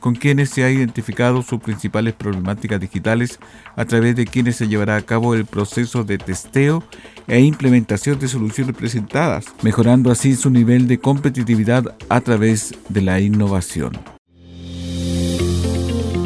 con 0.01 0.15
quienes 0.15 0.51
se 0.51 0.65
ha 0.65 0.71
identificado 0.71 1.43
sus 1.43 1.61
principales 1.61 2.15
problemáticas 2.15 2.81
digitales 2.81 3.39
a 3.77 3.85
través 3.85 4.17
de 4.17 4.27
quienes 4.27 4.57
se 4.57 4.69
llevará 4.69 4.97
a 4.97 5.03
cabo 5.03 5.35
el 5.35 5.47
proceso 5.47 6.05
de 6.05 6.19
testeo 6.19 6.83
e 7.27 7.41
implementación 7.41 8.19
de 8.19 8.29
soluciones 8.29 8.77
presentadas, 8.77 9.47
mejorando 9.63 10.11
así 10.11 10.35
su 10.35 10.51
nivel 10.51 10.89
de 10.89 10.99
competitividad 10.99 11.95
a 12.11 12.21
través 12.21 12.75
de 12.91 13.01
la 13.01 13.21
innovación. 13.21 14.14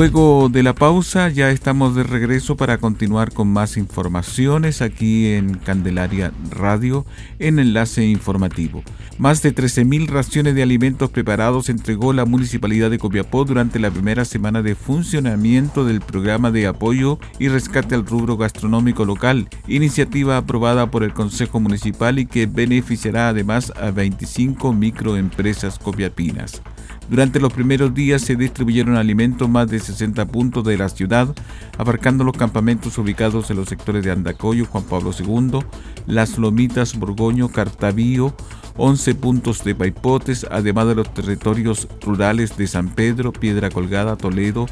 Luego 0.00 0.48
de 0.48 0.62
la 0.62 0.74
pausa 0.74 1.28
ya 1.28 1.50
estamos 1.50 1.94
de 1.94 2.04
regreso 2.04 2.56
para 2.56 2.78
continuar 2.78 3.34
con 3.34 3.52
más 3.52 3.76
informaciones 3.76 4.80
aquí 4.80 5.26
en 5.26 5.58
Candelaria 5.58 6.32
Radio 6.48 7.04
en 7.38 7.58
enlace 7.58 8.06
informativo. 8.06 8.82
Más 9.18 9.42
de 9.42 9.54
13.000 9.54 10.08
raciones 10.08 10.54
de 10.54 10.62
alimentos 10.62 11.10
preparados 11.10 11.68
entregó 11.68 12.14
la 12.14 12.24
Municipalidad 12.24 12.88
de 12.88 12.98
Copiapó 12.98 13.44
durante 13.44 13.78
la 13.78 13.90
primera 13.90 14.24
semana 14.24 14.62
de 14.62 14.74
funcionamiento 14.74 15.84
del 15.84 16.00
programa 16.00 16.50
de 16.50 16.66
apoyo 16.66 17.18
y 17.38 17.48
rescate 17.48 17.94
al 17.94 18.06
rubro 18.06 18.38
gastronómico 18.38 19.04
local, 19.04 19.50
iniciativa 19.68 20.38
aprobada 20.38 20.90
por 20.90 21.02
el 21.02 21.12
Consejo 21.12 21.60
Municipal 21.60 22.18
y 22.18 22.24
que 22.24 22.46
beneficiará 22.46 23.28
además 23.28 23.70
a 23.76 23.90
25 23.90 24.72
microempresas 24.72 25.78
copiapinas. 25.78 26.62
Durante 27.10 27.40
los 27.40 27.52
primeros 27.52 27.92
días 27.92 28.22
se 28.22 28.36
distribuyeron 28.36 28.96
alimentos 28.96 29.48
más 29.48 29.68
de 29.68 29.80
60 29.80 30.26
puntos 30.26 30.62
de 30.62 30.78
la 30.78 30.88
ciudad, 30.88 31.34
abarcando 31.76 32.22
los 32.22 32.36
campamentos 32.36 32.96
ubicados 32.98 33.50
en 33.50 33.56
los 33.56 33.68
sectores 33.68 34.04
de 34.04 34.12
Andacoyo, 34.12 34.64
Juan 34.64 34.84
Pablo 34.84 35.10
II, 35.18 35.58
Las 36.06 36.38
Lomitas, 36.38 36.96
Borgoño, 36.96 37.48
Cartavío, 37.48 38.32
11 38.76 39.16
puntos 39.16 39.64
de 39.64 39.74
Paipotes, 39.74 40.46
además 40.52 40.86
de 40.86 40.94
los 40.94 41.12
territorios 41.12 41.88
rurales 42.00 42.56
de 42.56 42.68
San 42.68 42.88
Pedro, 42.90 43.32
Piedra 43.32 43.70
Colgada, 43.70 44.16
Toledo 44.16 44.66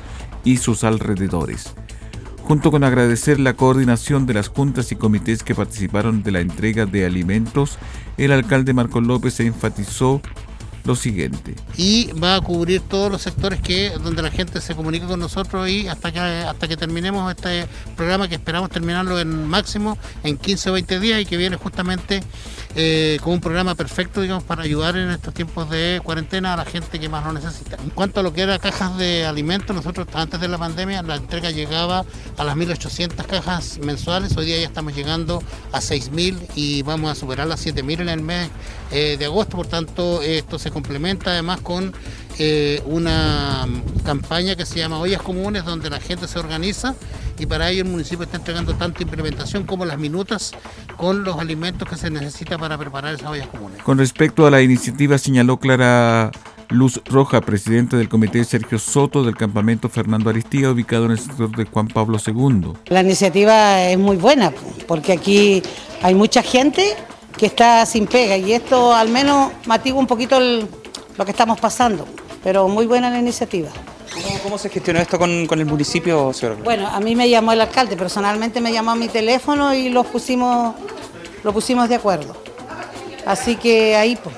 y 0.44 0.58
sus 0.58 0.84
alrededores. 0.84 1.74
Junto 2.44 2.70
con 2.70 2.84
agradecer 2.84 3.40
la 3.40 3.54
coordinación 3.54 4.26
de 4.26 4.34
las 4.34 4.46
juntas 4.46 4.92
y 4.92 4.96
comités 4.96 5.42
que 5.42 5.56
participaron 5.56 6.22
de 6.22 6.30
la 6.30 6.40
entrega 6.40 6.86
de 6.86 7.04
alimentos, 7.04 7.78
el 8.16 8.30
alcalde 8.30 8.72
Marco 8.74 9.00
López 9.00 9.40
enfatizó 9.40 10.22
lo 10.84 10.96
siguiente. 10.96 11.54
Y 11.76 12.12
va 12.12 12.36
a 12.36 12.40
cubrir 12.40 12.80
todos 12.80 13.10
los 13.10 13.22
sectores 13.22 13.60
que 13.60 13.90
donde 14.02 14.22
la 14.22 14.30
gente 14.30 14.60
se 14.60 14.74
comunica 14.74 15.06
con 15.06 15.20
nosotros 15.20 15.68
y 15.68 15.88
hasta 15.88 16.12
que 16.12 16.18
hasta 16.18 16.68
que 16.68 16.76
terminemos 16.76 17.30
este 17.30 17.66
programa 17.96 18.28
que 18.28 18.36
esperamos 18.36 18.70
terminarlo 18.70 19.18
en 19.18 19.46
máximo 19.46 19.98
en 20.22 20.36
15 20.38 20.70
o 20.70 20.72
20 20.74 21.00
días 21.00 21.20
y 21.20 21.26
que 21.26 21.36
viene 21.36 21.56
justamente 21.56 22.22
eh, 22.74 23.18
con 23.22 23.34
un 23.34 23.40
programa 23.40 23.74
perfecto 23.74 24.20
digamos 24.20 24.44
para 24.44 24.62
ayudar 24.62 24.96
en 24.96 25.10
estos 25.10 25.34
tiempos 25.34 25.68
de 25.70 26.00
cuarentena 26.02 26.54
a 26.54 26.56
la 26.56 26.64
gente 26.64 26.98
que 26.98 27.08
más 27.08 27.24
lo 27.24 27.32
necesita. 27.32 27.76
En 27.82 27.90
cuanto 27.90 28.20
a 28.20 28.22
lo 28.22 28.32
que 28.32 28.42
era 28.42 28.58
cajas 28.58 28.96
de 28.96 29.26
alimentos, 29.26 29.74
nosotros 29.74 30.06
antes 30.14 30.40
de 30.40 30.48
la 30.48 30.58
pandemia 30.58 31.02
la 31.02 31.16
entrega 31.16 31.50
llegaba 31.50 32.04
a 32.36 32.44
las 32.44 32.56
1.800 32.56 33.26
cajas 33.26 33.78
mensuales, 33.78 34.36
hoy 34.36 34.46
día 34.46 34.58
ya 34.58 34.66
estamos 34.66 34.94
llegando 34.94 35.42
a 35.72 35.80
6.000 35.80 36.38
y 36.54 36.82
vamos 36.82 37.10
a 37.10 37.14
superar 37.14 37.46
las 37.46 37.64
7.000 37.66 38.00
en 38.00 38.08
el 38.08 38.22
mes 38.22 38.50
eh, 38.90 39.16
de 39.18 39.24
agosto, 39.26 39.56
por 39.56 39.66
tanto 39.66 40.22
esto 40.22 40.58
se 40.58 40.67
complementa 40.70 41.30
además 41.30 41.60
con 41.60 41.92
eh, 42.38 42.82
una 42.86 43.66
campaña 44.04 44.56
que 44.56 44.64
se 44.64 44.78
llama 44.78 44.98
Ollas 44.98 45.22
Comunes, 45.22 45.64
donde 45.64 45.90
la 45.90 46.00
gente 46.00 46.28
se 46.28 46.38
organiza 46.38 46.94
y 47.38 47.46
para 47.46 47.70
ello 47.70 47.82
el 47.82 47.88
municipio 47.88 48.24
está 48.24 48.36
entregando 48.36 48.74
tanto 48.74 49.02
implementación 49.02 49.64
como 49.64 49.84
las 49.84 49.98
minutas 49.98 50.52
con 50.96 51.24
los 51.24 51.38
alimentos 51.38 51.88
que 51.88 51.96
se 51.96 52.10
necesita 52.10 52.58
para 52.58 52.76
preparar 52.76 53.14
esas 53.14 53.28
ollas 53.28 53.46
comunes. 53.48 53.82
Con 53.82 53.98
respecto 53.98 54.46
a 54.46 54.50
la 54.50 54.62
iniciativa, 54.62 55.18
señaló 55.18 55.58
Clara 55.58 56.30
Luz 56.70 57.00
Roja, 57.06 57.40
presidente 57.40 57.96
del 57.96 58.08
comité 58.08 58.44
Sergio 58.44 58.78
Soto 58.78 59.24
del 59.24 59.36
campamento 59.36 59.88
Fernando 59.88 60.28
Aristía, 60.28 60.70
ubicado 60.70 61.06
en 61.06 61.12
el 61.12 61.18
sector 61.18 61.54
de 61.56 61.64
Juan 61.64 61.88
Pablo 61.88 62.18
II. 62.24 62.74
La 62.86 63.00
iniciativa 63.00 63.82
es 63.84 63.98
muy 63.98 64.16
buena 64.16 64.52
porque 64.86 65.12
aquí 65.12 65.62
hay 66.02 66.14
mucha 66.14 66.42
gente 66.42 66.94
que 67.38 67.46
está 67.46 67.86
sin 67.86 68.06
pega 68.06 68.36
y 68.36 68.52
esto 68.52 68.92
al 68.92 69.08
menos 69.08 69.52
matigua 69.64 70.00
un 70.00 70.06
poquito 70.06 70.38
lo 70.40 71.24
que 71.24 71.30
estamos 71.30 71.58
pasando, 71.58 72.06
pero 72.42 72.68
muy 72.68 72.86
buena 72.86 73.08
la 73.08 73.18
iniciativa. 73.18 73.70
¿Cómo, 74.42 74.58
se 74.58 74.68
gestionó 74.68 75.00
esto 75.00 75.18
con, 75.18 75.30
el 75.30 75.66
municipio, 75.66 76.32
señor? 76.32 76.62
Bueno, 76.62 76.88
a 76.88 76.98
mí 77.00 77.14
me 77.14 77.28
llamó 77.28 77.52
el 77.52 77.60
alcalde, 77.60 77.96
personalmente 77.96 78.60
me 78.60 78.72
llamó 78.72 78.92
a 78.92 78.96
mi 78.96 79.08
teléfono 79.08 79.72
y 79.74 79.90
lo 79.90 80.02
pusimos, 80.04 80.74
lo 81.44 81.52
pusimos 81.52 81.88
de 81.88 81.94
acuerdo. 81.94 82.36
Así 83.24 83.56
que 83.56 83.96
ahí, 83.96 84.16
pues. 84.16 84.34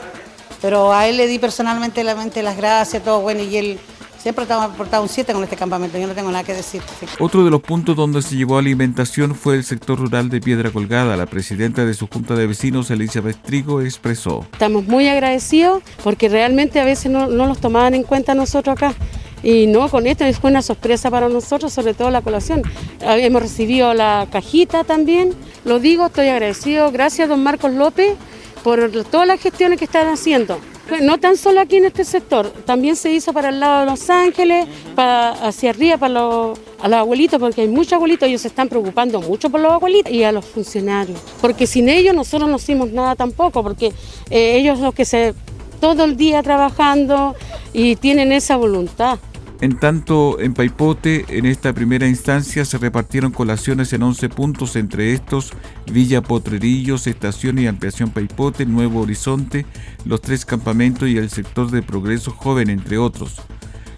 Pero 0.61 0.92
a 0.92 1.07
él 1.07 1.16
le 1.16 1.26
di 1.26 1.38
personalmente 1.38 2.02
las 2.02 2.57
gracias, 2.57 3.02
todo 3.02 3.21
bueno, 3.21 3.42
y 3.42 3.57
él 3.57 3.80
Siempre 4.23 4.43
estamos 4.43 4.77
portado 4.77 5.03
un 5.03 5.09
7 5.09 5.33
con 5.33 5.43
este 5.43 5.57
campamento, 5.57 5.97
yo 5.97 6.07
no 6.07 6.12
tengo 6.12 6.31
nada 6.31 6.45
que 6.45 6.53
decir. 6.53 6.83
Otro 7.19 7.43
de 7.43 7.50
los 7.50 7.62
puntos 7.62 7.97
donde 7.97 8.21
se 8.21 8.37
llevó 8.37 8.59
alimentación 8.59 9.35
fue 9.35 9.55
el 9.55 9.65
sector 9.65 9.99
rural 9.99 10.29
de 10.29 10.43
Piedra 10.43 10.71
Colgada. 10.71 11.17
La 11.17 11.25
presidenta 11.25 11.87
de 11.87 11.95
su 11.95 12.07
junta 12.07 12.35
de 12.35 12.47
vecinos, 12.47 12.91
Elizabeth 12.91 13.41
Trigo, 13.41 13.81
expresó. 13.81 14.47
Estamos 14.53 14.85
muy 14.85 15.09
agradecidos 15.09 15.83
porque 16.05 16.29
realmente 16.29 16.81
a 16.81 16.85
veces 16.85 17.11
no, 17.11 17.29
no 17.29 17.47
los 17.47 17.61
tomaban 17.61 17.95
en 17.95 18.03
cuenta 18.03 18.35
nosotros 18.35 18.77
acá. 18.77 18.95
Y 19.43 19.67
no, 19.67 19.89
con 19.89 20.07
esto 20.07 20.31
fue 20.35 20.50
una 20.50 20.61
sorpresa 20.61 21.11
para 21.11 21.31
nosotros, 21.31 21.73
sobre 21.73 21.95
todo 21.95 22.11
la 22.11 22.21
colación. 22.21 22.62
Hemos 23.00 23.41
recibido 23.41 23.95
la 23.95 24.27
cajita 24.31 24.85
también, 24.85 25.33
lo 25.65 25.79
digo, 25.79 26.07
estoy 26.07 26.29
agradecido. 26.29 26.93
Gracias, 26.93 27.27
don 27.27 27.43
Marcos 27.43 27.73
López, 27.73 28.17
por 28.62 28.91
todas 29.11 29.27
las 29.27 29.41
gestiones 29.41 29.79
que 29.79 29.87
están 29.87 30.09
haciendo. 30.09 30.59
No 31.02 31.18
tan 31.18 31.37
solo 31.37 31.61
aquí 31.61 31.76
en 31.76 31.85
este 31.85 32.04
sector, 32.04 32.50
también 32.64 32.97
se 32.97 33.12
hizo 33.12 33.32
para 33.32 33.50
el 33.50 33.61
lado 33.61 33.80
de 33.80 33.87
Los 33.90 34.11
Ángeles, 34.11 34.66
para 34.94 35.30
hacia 35.30 35.70
arriba, 35.70 35.97
para 35.99 36.14
los, 36.14 36.59
a 36.80 36.88
los 36.88 36.99
abuelitos, 36.99 37.38
porque 37.38 37.62
hay 37.62 37.68
muchos 37.68 37.92
abuelitos, 37.94 38.28
ellos 38.28 38.40
se 38.40 38.49
están 38.49 38.68
preocupando 38.68 39.20
mucho 39.20 39.50
por 39.50 39.61
los 39.61 39.73
abuelitos 39.73 40.12
y 40.12 40.25
a 40.25 40.32
los 40.32 40.44
funcionarios. 40.44 41.18
Porque 41.40 41.66
sin 41.66 41.88
ellos 41.88 42.14
nosotros 42.14 42.50
no 42.50 42.56
hicimos 42.56 42.90
nada 42.90 43.14
tampoco, 43.14 43.62
porque 43.62 43.92
eh, 44.30 44.56
ellos 44.56 44.80
los 44.80 44.92
que 44.92 45.04
se 45.04 45.35
todo 45.80 46.04
el 46.04 46.16
día 46.16 46.42
trabajando 46.42 47.35
y 47.73 47.97
tienen 47.97 48.32
esa 48.32 48.56
voluntad. 48.56 49.18
En 49.61 49.76
tanto, 49.76 50.40
en 50.40 50.55
Paipote, 50.55 51.26
en 51.29 51.45
esta 51.45 51.75
primera 51.75 52.09
instancia 52.09 52.64
se 52.64 52.79
repartieron 52.79 53.31
colaciones 53.31 53.93
en 53.93 54.02
11 54.02 54.31
puntos, 54.31 54.75
entre 54.75 55.12
estos 55.12 55.52
Villa 55.93 56.23
Potrerillos, 56.23 57.07
Estación 57.07 57.59
y 57.59 57.67
Ampliación 57.67 58.11
Paipote, 58.11 58.64
Nuevo 58.64 59.00
Horizonte, 59.00 59.67
los 60.07 60.23
tres 60.23 60.47
campamentos 60.47 61.11
y 61.11 61.19
el 61.19 61.29
sector 61.29 61.71
de 61.71 61.83
Progreso 61.83 62.31
Joven, 62.31 62.71
entre 62.71 62.97
otros. 62.97 63.43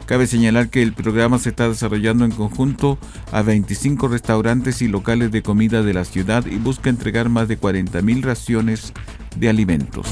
Cabe 0.04 0.26
señalar 0.26 0.68
que 0.68 0.82
el 0.82 0.94
programa 0.94 1.38
se 1.38 1.50
está 1.50 1.68
desarrollando 1.68 2.24
en 2.24 2.32
conjunto 2.32 2.98
a 3.30 3.42
25 3.42 4.08
restaurantes 4.08 4.82
y 4.82 4.88
locales 4.88 5.30
de 5.30 5.42
comida 5.42 5.84
de 5.84 5.94
la 5.94 6.04
ciudad 6.04 6.44
y 6.44 6.56
busca 6.56 6.90
entregar 6.90 7.28
más 7.28 7.46
de 7.46 7.58
40.000 7.58 8.22
raciones 8.22 8.92
de 9.36 9.48
alimentos. 9.48 10.08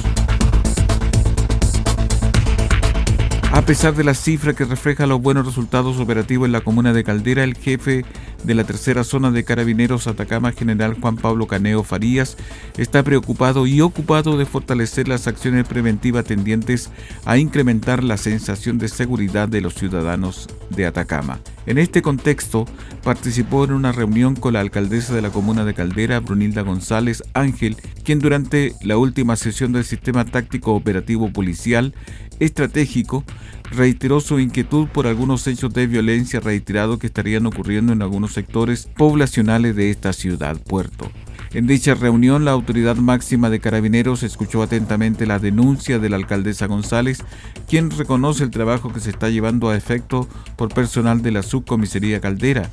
A 3.52 3.62
pesar 3.62 3.95
de 3.97 4.04
la 4.04 4.14
cifra 4.14 4.54
que 4.54 4.64
refleja 4.64 5.09
los 5.09 5.21
buenos 5.21 5.45
resultados 5.45 5.99
operativos 5.99 6.47
en 6.47 6.52
la 6.52 6.61
comuna 6.61 6.92
de 6.92 7.02
Caldera, 7.02 7.42
el 7.42 7.57
jefe 7.57 8.04
de 8.45 8.54
la 8.54 8.62
tercera 8.62 9.02
zona 9.02 9.33
de 9.33 9.42
Carabineros 9.42 10.07
Atacama, 10.07 10.52
general 10.52 10.97
Juan 11.00 11.16
Pablo 11.16 11.49
Caneo 11.49 11.83
Farías, 11.83 12.37
está 12.78 13.02
preocupado 13.02 13.66
y 13.66 13.80
ocupado 13.80 14.38
de 14.38 14.47
fortalecer 14.47 15.09
las 15.09 15.26
acciones 15.26 15.66
preventivas 15.66 16.25
tendientes 16.25 16.90
a 17.25 17.38
incrementar 17.38 18.04
la 18.04 18.19
sensación 18.19 18.78
de 18.78 18.88
seguridad 18.88 19.49
de 19.49 19.61
los 19.61 19.75
ciudadanos 19.75 20.49
de 20.71 20.87
Atacama. 20.87 21.40
En 21.70 21.78
este 21.78 22.02
contexto, 22.02 22.64
participó 23.04 23.64
en 23.64 23.70
una 23.70 23.92
reunión 23.92 24.34
con 24.34 24.54
la 24.54 24.60
alcaldesa 24.60 25.14
de 25.14 25.22
la 25.22 25.30
comuna 25.30 25.64
de 25.64 25.72
Caldera, 25.72 26.18
Brunilda 26.18 26.62
González 26.62 27.22
Ángel, 27.32 27.76
quien 28.02 28.18
durante 28.18 28.74
la 28.82 28.98
última 28.98 29.36
sesión 29.36 29.70
del 29.70 29.84
Sistema 29.84 30.24
Táctico 30.24 30.74
Operativo 30.74 31.32
Policial 31.32 31.94
Estratégico 32.40 33.22
reiteró 33.70 34.18
su 34.18 34.40
inquietud 34.40 34.88
por 34.88 35.06
algunos 35.06 35.46
hechos 35.46 35.72
de 35.72 35.86
violencia 35.86 36.40
reiterados 36.40 36.98
que 36.98 37.06
estarían 37.06 37.46
ocurriendo 37.46 37.92
en 37.92 38.02
algunos 38.02 38.32
sectores 38.32 38.88
poblacionales 38.96 39.76
de 39.76 39.90
esta 39.90 40.12
ciudad 40.12 40.56
puerto. 40.56 41.08
En 41.52 41.66
dicha 41.66 41.95
reunión, 41.95 42.45
la 42.45 42.52
autoridad 42.52 42.95
máxima 42.95 43.50
de 43.50 43.59
carabineros 43.59 44.23
escuchó 44.23 44.62
atentamente 44.62 45.26
la 45.26 45.40
denuncia 45.40 45.99
de 45.99 46.09
la 46.09 46.14
alcaldesa 46.14 46.66
González, 46.66 47.25
quien 47.69 47.90
reconoce 47.90 48.45
el 48.45 48.50
trabajo 48.50 48.92
que 48.92 49.00
se 49.00 49.11
está 49.11 49.30
llevando 49.30 49.69
a 49.69 49.76
efecto 49.76 50.28
por 50.54 50.73
personal 50.73 51.23
de 51.23 51.33
la 51.33 51.42
subcomisaría 51.42 52.21
Caldera, 52.21 52.71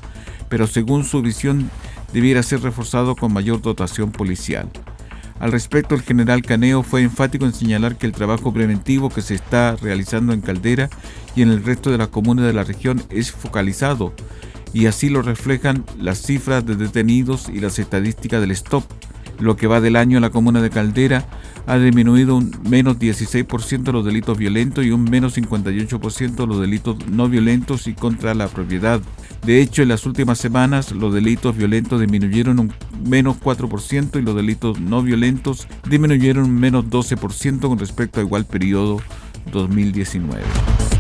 pero 0.48 0.68
según 0.68 1.06
su 1.06 1.24
visión 1.24 1.72
debiera 2.14 2.44
ser 2.44 2.62
reforzado 2.62 3.16
con 3.16 3.34
mayor 3.34 3.64
dotación 3.64 4.12
policial. 4.12 4.70
Al 5.40 5.52
respecto, 5.52 5.96
el 5.96 6.04
general 6.04 6.44
Caneo 6.44 6.84
fue 6.84 7.02
enfático 7.02 7.46
en 7.46 7.54
señalar 7.54 7.98
que 7.98 8.06
el 8.06 8.12
trabajo 8.12 8.54
preventivo 8.54 9.10
que 9.10 9.22
se 9.24 9.34
está 9.34 9.76
realizando 9.76 10.34
en 10.34 10.42
Caldera 10.42 10.90
y 11.36 11.42
en 11.42 11.50
el 11.50 11.64
resto 11.64 11.92
de 11.92 11.98
las 11.98 12.10
comunas 12.10 12.46
de 12.46 12.54
la 12.54 12.64
región 12.64 13.02
es 13.10 13.32
focalizado, 13.32 14.14
y 14.74 14.86
así 14.86 15.10
lo 15.10 15.22
reflejan 15.22 15.84
las 16.00 16.22
cifras 16.22 16.66
de 16.66 16.76
detenidos 16.76 17.50
y 17.50 17.60
las 17.60 17.80
estadísticas 17.80 18.42
del 18.42 18.56
STOP. 18.56 18.84
Lo 19.40 19.56
que 19.56 19.68
va 19.68 19.82
del 19.82 19.96
año, 19.96 20.20
la 20.20 20.32
comuna 20.32 20.62
de 20.62 20.72
Caldera 20.72 21.26
ha 21.68 21.78
disminuido 21.78 22.36
un 22.36 22.58
menos 22.68 22.98
16% 22.98 23.92
los 23.92 24.06
delitos 24.06 24.38
violentos 24.38 24.86
y 24.86 24.92
un 24.92 25.04
menos 25.04 25.38
58% 25.38 26.48
los 26.48 26.60
delitos 26.60 27.08
no 27.08 27.30
violentos 27.30 27.88
y 27.88 27.94
contra 27.94 28.34
la 28.34 28.48
propiedad. 28.48 29.02
De 29.46 29.62
hecho, 29.62 29.84
en 29.84 29.90
las 29.90 30.06
últimas 30.06 30.40
semanas 30.40 30.92
los 30.92 31.14
delitos 31.14 31.56
violentos 31.56 32.00
disminuyeron 32.00 32.60
un 32.60 32.74
menos 33.06 33.38
4% 33.40 34.20
y 34.20 34.24
los 34.24 34.36
delitos 34.36 34.80
no 34.80 35.04
violentos 35.04 35.68
disminuyeron 35.88 36.46
un 36.46 36.60
menos 36.60 36.86
12% 36.86 37.68
con 37.68 37.78
respecto 37.78 38.20
a 38.20 38.24
igual 38.24 38.46
periodo 38.46 39.00
2019. 39.52 40.97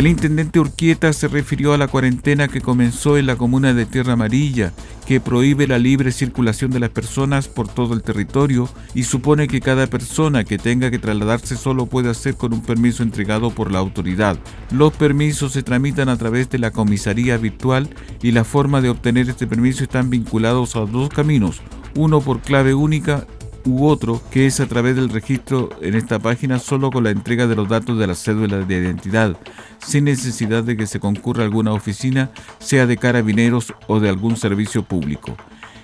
El 0.00 0.06
intendente 0.06 0.58
Urquieta 0.58 1.12
se 1.12 1.28
refirió 1.28 1.74
a 1.74 1.76
la 1.76 1.86
cuarentena 1.86 2.48
que 2.48 2.62
comenzó 2.62 3.18
en 3.18 3.26
la 3.26 3.36
comuna 3.36 3.74
de 3.74 3.84
Tierra 3.84 4.14
Amarilla, 4.14 4.72
que 5.06 5.20
prohíbe 5.20 5.66
la 5.66 5.78
libre 5.78 6.10
circulación 6.10 6.70
de 6.70 6.80
las 6.80 6.88
personas 6.88 7.48
por 7.48 7.68
todo 7.68 7.92
el 7.92 8.02
territorio 8.02 8.66
y 8.94 9.02
supone 9.02 9.46
que 9.46 9.60
cada 9.60 9.88
persona 9.88 10.44
que 10.44 10.56
tenga 10.56 10.90
que 10.90 10.98
trasladarse 10.98 11.54
solo 11.54 11.84
puede 11.84 12.08
hacer 12.08 12.34
con 12.34 12.54
un 12.54 12.62
permiso 12.62 13.02
entregado 13.02 13.50
por 13.50 13.70
la 13.70 13.80
autoridad. 13.80 14.38
Los 14.70 14.94
permisos 14.94 15.52
se 15.52 15.62
tramitan 15.62 16.08
a 16.08 16.16
través 16.16 16.48
de 16.48 16.58
la 16.58 16.70
comisaría 16.70 17.36
virtual 17.36 17.90
y 18.22 18.32
la 18.32 18.44
forma 18.44 18.80
de 18.80 18.88
obtener 18.88 19.28
este 19.28 19.46
permiso 19.46 19.84
están 19.84 20.08
vinculados 20.08 20.76
a 20.76 20.86
dos 20.86 21.10
caminos, 21.10 21.60
uno 21.94 22.22
por 22.22 22.40
clave 22.40 22.72
única 22.72 23.26
u 23.64 23.86
otro 23.86 24.20
que 24.30 24.46
es 24.46 24.60
a 24.60 24.66
través 24.66 24.96
del 24.96 25.08
registro 25.08 25.70
en 25.80 25.94
esta 25.94 26.18
página 26.18 26.58
solo 26.58 26.90
con 26.90 27.04
la 27.04 27.10
entrega 27.10 27.46
de 27.46 27.56
los 27.56 27.68
datos 27.68 27.98
de 27.98 28.06
la 28.06 28.14
cédula 28.14 28.58
de 28.58 28.78
identidad, 28.78 29.36
sin 29.78 30.04
necesidad 30.04 30.64
de 30.64 30.76
que 30.76 30.86
se 30.86 31.00
concurra 31.00 31.42
a 31.42 31.46
alguna 31.46 31.72
oficina, 31.72 32.30
sea 32.58 32.86
de 32.86 32.96
carabineros 32.96 33.74
o 33.86 34.00
de 34.00 34.08
algún 34.08 34.36
servicio 34.36 34.82
público. 34.82 35.36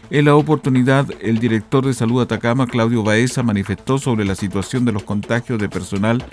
En 0.08 0.24
la 0.24 0.36
oportunidad, 0.36 1.06
el 1.20 1.40
director 1.40 1.84
de 1.84 1.92
Salud 1.92 2.22
Atacama, 2.22 2.68
Claudio 2.68 3.02
Baeza, 3.02 3.42
manifestó 3.42 3.98
sobre 3.98 4.24
la 4.24 4.36
situación 4.36 4.84
de 4.84 4.92
los 4.92 5.02
contagios 5.02 5.58
de 5.58 5.68
personal 5.68 6.24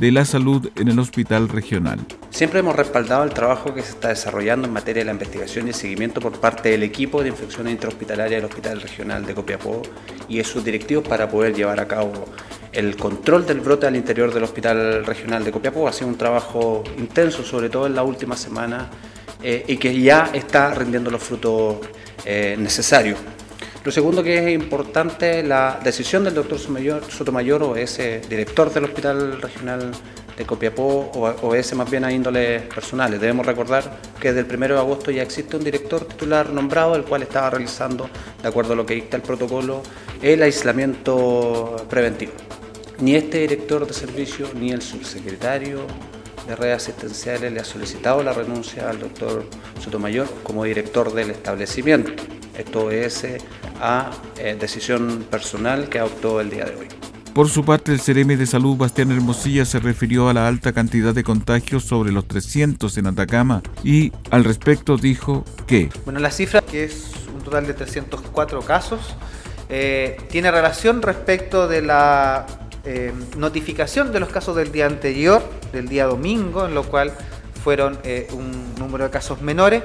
de 0.00 0.10
la 0.10 0.24
salud 0.24 0.68
en 0.74 0.88
el 0.88 0.98
hospital 0.98 1.48
regional. 1.48 2.00
Siempre 2.30 2.58
hemos 2.58 2.74
respaldado 2.74 3.22
el 3.22 3.30
trabajo 3.30 3.72
que 3.72 3.82
se 3.82 3.90
está 3.90 4.08
desarrollando 4.08 4.66
en 4.66 4.72
materia 4.72 5.02
de 5.02 5.04
la 5.04 5.12
investigación 5.12 5.68
y 5.68 5.72
seguimiento 5.72 6.20
por 6.20 6.40
parte 6.40 6.70
del 6.70 6.82
equipo 6.82 7.22
de 7.22 7.28
infecciones 7.28 7.72
intrahospitalarias 7.72 8.42
del 8.42 8.50
Hospital 8.50 8.80
Regional 8.80 9.24
de 9.24 9.34
Copiapó 9.34 9.82
y 10.28 10.42
sus 10.42 10.64
directivos 10.64 11.06
para 11.06 11.28
poder 11.28 11.54
llevar 11.54 11.78
a 11.78 11.86
cabo 11.86 12.12
el 12.72 12.96
control 12.96 13.46
del 13.46 13.60
brote 13.60 13.86
al 13.86 13.94
interior 13.94 14.34
del 14.34 14.42
Hospital 14.42 15.06
Regional 15.06 15.44
de 15.44 15.52
Copiapó. 15.52 15.86
Ha 15.86 15.92
sido 15.92 16.08
un 16.08 16.18
trabajo 16.18 16.82
intenso, 16.98 17.44
sobre 17.44 17.68
todo 17.68 17.86
en 17.86 17.94
la 17.94 18.02
última 18.02 18.36
semana, 18.36 18.90
eh, 19.42 19.64
y 19.66 19.76
que 19.76 19.98
ya 19.98 20.30
está 20.32 20.74
rindiendo 20.74 21.10
los 21.10 21.22
frutos 21.22 21.78
eh, 22.24 22.56
necesario. 22.58 23.16
Lo 23.82 23.90
segundo 23.90 24.22
que 24.22 24.36
es 24.36 24.54
importante, 24.54 25.42
la 25.42 25.80
decisión 25.82 26.22
del 26.24 26.34
doctor 26.34 26.58
Sotomayor, 26.58 27.62
o 27.62 27.76
ese 27.76 28.20
director 28.28 28.70
del 28.70 28.84
Hospital 28.84 29.40
Regional 29.40 29.90
de 30.36 30.44
Copiapó, 30.44 31.10
o, 31.14 31.54
ese 31.54 31.74
más 31.74 31.90
bien 31.90 32.04
a 32.04 32.12
índoles 32.12 32.62
personales. 32.64 33.18
Debemos 33.18 33.46
recordar 33.46 33.98
que 34.20 34.34
desde 34.34 34.46
el 34.50 34.54
1 34.54 34.68
de 34.68 34.78
agosto 34.78 35.10
ya 35.10 35.22
existe 35.22 35.56
un 35.56 35.64
director 35.64 36.04
titular 36.04 36.50
nombrado, 36.50 36.94
el 36.94 37.04
cual 37.04 37.22
estaba 37.22 37.48
realizando, 37.48 38.10
de 38.42 38.48
acuerdo 38.48 38.74
a 38.74 38.76
lo 38.76 38.84
que 38.84 38.94
dicta 38.94 39.16
el 39.16 39.22
protocolo, 39.22 39.82
el 40.20 40.42
aislamiento 40.42 41.86
preventivo. 41.88 42.32
Ni 42.98 43.14
este 43.14 43.38
director 43.38 43.86
de 43.86 43.94
servicio, 43.94 44.50
ni 44.54 44.72
el 44.72 44.82
subsecretario 44.82 45.86
de 46.46 46.56
redes 46.56 46.82
asistenciales 46.82 47.52
le 47.52 47.60
ha 47.60 47.64
solicitado 47.64 48.22
la 48.22 48.32
renuncia 48.32 48.88
al 48.90 48.98
doctor 48.98 49.46
Sotomayor 49.80 50.28
como 50.42 50.64
director 50.64 51.12
del 51.12 51.30
establecimiento. 51.30 52.12
Esto 52.56 52.90
es 52.90 53.24
eh, 53.24 53.38
a 53.80 54.10
eh, 54.38 54.56
decisión 54.58 55.24
personal 55.30 55.88
que 55.88 55.98
adoptó 55.98 56.40
el 56.40 56.50
día 56.50 56.64
de 56.64 56.76
hoy. 56.76 56.88
Por 57.32 57.48
su 57.48 57.64
parte, 57.64 57.92
el 57.92 58.00
Ceremi 58.00 58.34
de 58.34 58.44
Salud 58.44 58.76
Bastián 58.76 59.12
Hermosilla 59.12 59.64
se 59.64 59.78
refirió 59.78 60.28
a 60.28 60.34
la 60.34 60.48
alta 60.48 60.72
cantidad 60.72 61.14
de 61.14 61.22
contagios 61.22 61.84
sobre 61.84 62.10
los 62.10 62.26
300 62.26 62.98
en 62.98 63.06
Atacama 63.06 63.62
y 63.84 64.12
al 64.30 64.42
respecto 64.44 64.96
dijo 64.96 65.44
que... 65.66 65.90
Bueno, 66.04 66.18
la 66.18 66.32
cifra, 66.32 66.60
que 66.60 66.84
es 66.84 67.12
un 67.32 67.40
total 67.42 67.68
de 67.68 67.74
304 67.74 68.60
casos, 68.62 69.14
eh, 69.68 70.16
tiene 70.28 70.50
relación 70.50 71.00
respecto 71.00 71.68
de 71.68 71.82
la 71.82 72.46
eh, 72.84 73.12
notificación 73.36 74.10
de 74.10 74.20
los 74.20 74.30
casos 74.30 74.56
del 74.56 74.72
día 74.72 74.86
anterior, 74.86 75.42
del 75.70 75.86
día 75.88 76.06
domingo, 76.06 76.64
en 76.64 76.74
lo 76.74 76.82
cual 76.84 77.12
fueron 77.62 77.98
eh, 78.04 78.26
un 78.32 78.74
número 78.78 79.04
de 79.04 79.10
casos 79.10 79.42
menores. 79.42 79.82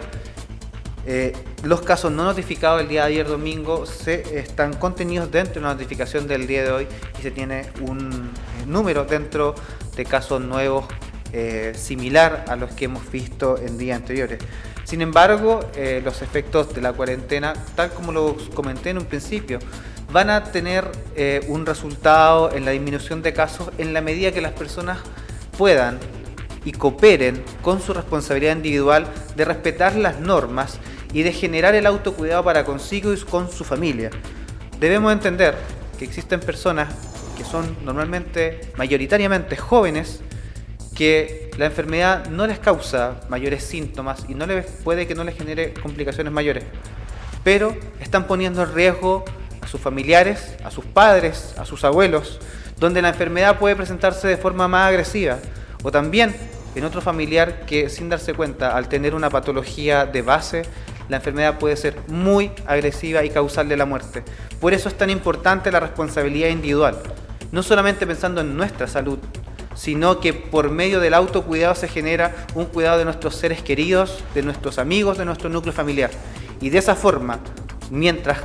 Eh, 1.06 1.34
los 1.64 1.82
casos 1.82 2.12
no 2.12 2.24
notificados 2.24 2.82
el 2.82 2.88
día 2.88 3.02
de 3.02 3.08
ayer 3.08 3.28
domingo 3.28 3.86
se 3.86 4.40
están 4.40 4.74
contenidos 4.74 5.30
dentro 5.30 5.56
de 5.56 5.62
la 5.62 5.74
notificación 5.74 6.26
del 6.26 6.48
día 6.48 6.64
de 6.64 6.72
hoy 6.72 6.88
y 7.20 7.22
se 7.22 7.32
tiene 7.32 7.68
un 7.82 8.32
número 8.66 9.04
dentro 9.04 9.54
de 9.96 10.06
casos 10.06 10.42
nuevos 10.42 10.86
similar 11.74 12.46
a 12.48 12.56
los 12.56 12.72
que 12.72 12.86
hemos 12.86 13.12
visto 13.12 13.58
en 13.58 13.78
días 13.78 13.98
anteriores. 13.98 14.40
Sin 14.86 15.02
embargo, 15.02 15.60
los 16.02 16.22
efectos 16.22 16.74
de 16.74 16.80
la 16.80 16.94
cuarentena, 16.94 17.52
tal 17.76 17.92
como 17.92 18.14
lo 18.14 18.38
comenté 18.54 18.92
en 18.92 19.00
un 19.00 19.06
principio, 19.06 19.60
van 20.12 20.30
a 20.30 20.44
tener 20.46 20.90
eh, 21.16 21.46
un 21.48 21.66
resultado 21.66 22.52
en 22.54 22.66
la 22.66 22.72
disminución 22.72 23.22
de 23.22 23.34
casos 23.34 23.70
en 23.78 23.94
la 23.94 24.02
medida 24.02 24.32
que 24.32 24.42
las 24.42 24.54
personas 24.54 25.00
puedan 25.58 26.00
y 26.64 26.72
cooperen 26.72 27.44
con 27.62 27.82
su 27.82 27.94
responsabilidad 27.94 28.56
individual 28.56 29.08
de 29.36 29.46
respetar 29.46 29.96
las 29.96 30.20
normas 30.20 30.80
y 31.14 31.24
de 31.24 31.32
generar 31.32 31.76
el 31.76 31.86
autocuidado 31.86 32.44
para 32.44 32.66
consigo 32.66 33.14
y 33.14 33.18
con 33.20 33.50
su 33.52 33.64
familia. 33.64 34.10
Debemos 34.80 35.14
entender 35.14 35.56
que 35.98 36.06
existen 36.06 36.40
personas 36.40 36.94
que 37.38 37.44
son 37.44 37.78
normalmente, 37.86 38.72
mayoritariamente 38.78 39.56
jóvenes, 39.56 40.22
que 40.96 41.52
la 41.58 41.66
enfermedad 41.66 42.28
no 42.28 42.48
les 42.48 42.60
causa 42.60 43.22
mayores 43.30 43.64
síntomas 43.64 44.26
y 44.28 44.34
no 44.34 44.46
les, 44.46 44.66
puede 44.66 45.06
que 45.08 45.16
no 45.16 45.24
les 45.24 45.38
genere 45.38 45.74
complicaciones 45.74 46.32
mayores, 46.34 46.64
pero 47.44 47.76
están 48.00 48.28
poniendo 48.28 48.64
en 48.64 48.74
riesgo 48.74 49.26
a 49.66 49.68
sus 49.68 49.82
familiares, 49.82 50.56
a 50.64 50.70
sus 50.70 50.86
padres, 50.86 51.56
a 51.58 51.66
sus 51.66 51.84
abuelos, 51.84 52.40
donde 52.78 53.02
la 53.02 53.10
enfermedad 53.10 53.58
puede 53.58 53.76
presentarse 53.76 54.28
de 54.28 54.38
forma 54.38 54.68
más 54.68 54.90
agresiva, 54.90 55.40
o 55.82 55.92
también 55.92 56.36
en 56.76 56.84
otro 56.84 57.02
familiar 57.02 57.66
que 57.66 57.90
sin 57.90 58.08
darse 58.08 58.36
cuenta, 58.36 58.78
al 58.78 58.88
tener 58.90 59.16
una 59.16 59.32
patología 59.32 60.06
de 60.06 60.22
base, 60.22 60.64
la 61.10 61.18
enfermedad 61.18 61.58
puede 61.58 61.78
ser 61.78 61.98
muy 62.08 62.52
agresiva 62.68 63.24
y 63.24 63.32
causarle 63.32 63.76
la 63.76 63.86
muerte. 63.86 64.24
Por 64.62 64.74
eso 64.74 64.88
es 64.88 64.96
tan 64.96 65.10
importante 65.10 65.72
la 65.72 65.80
responsabilidad 65.80 66.50
individual, 66.50 67.00
no 67.52 67.64
solamente 67.64 68.06
pensando 68.06 68.42
en 68.42 68.56
nuestra 68.56 68.86
salud, 68.88 69.18
sino 69.74 70.20
que 70.20 70.34
por 70.34 70.70
medio 70.70 71.00
del 71.00 71.16
autocuidado 71.16 71.74
se 71.74 71.88
genera 71.88 72.36
un 72.54 72.66
cuidado 72.66 73.00
de 73.00 73.06
nuestros 73.06 73.36
seres 73.36 73.64
queridos, 73.64 74.24
de 74.36 74.44
nuestros 74.44 74.78
amigos, 74.78 75.18
de 75.18 75.26
nuestro 75.26 75.50
núcleo 75.50 75.74
familiar. 75.74 76.12
Y 76.62 76.70
de 76.70 76.78
esa 76.78 76.96
forma, 76.96 77.40
mientras 77.90 78.38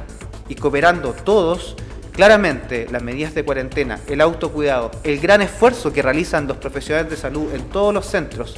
y 0.51 0.57
cooperando 0.57 1.13
todos, 1.13 1.77
claramente 2.13 2.89
las 2.91 3.03
medidas 3.03 3.35
de 3.35 3.45
cuarentena, 3.45 4.01
el 4.09 4.21
autocuidado, 4.21 4.91
el 5.05 5.21
gran 5.21 5.41
esfuerzo 5.41 5.93
que 5.93 6.03
realizan 6.03 6.49
los 6.49 6.59
profesionales 6.59 7.09
de 7.09 7.17
salud 7.17 7.55
en 7.55 7.63
todos 7.71 7.95
los 7.95 8.05
centros, 8.05 8.57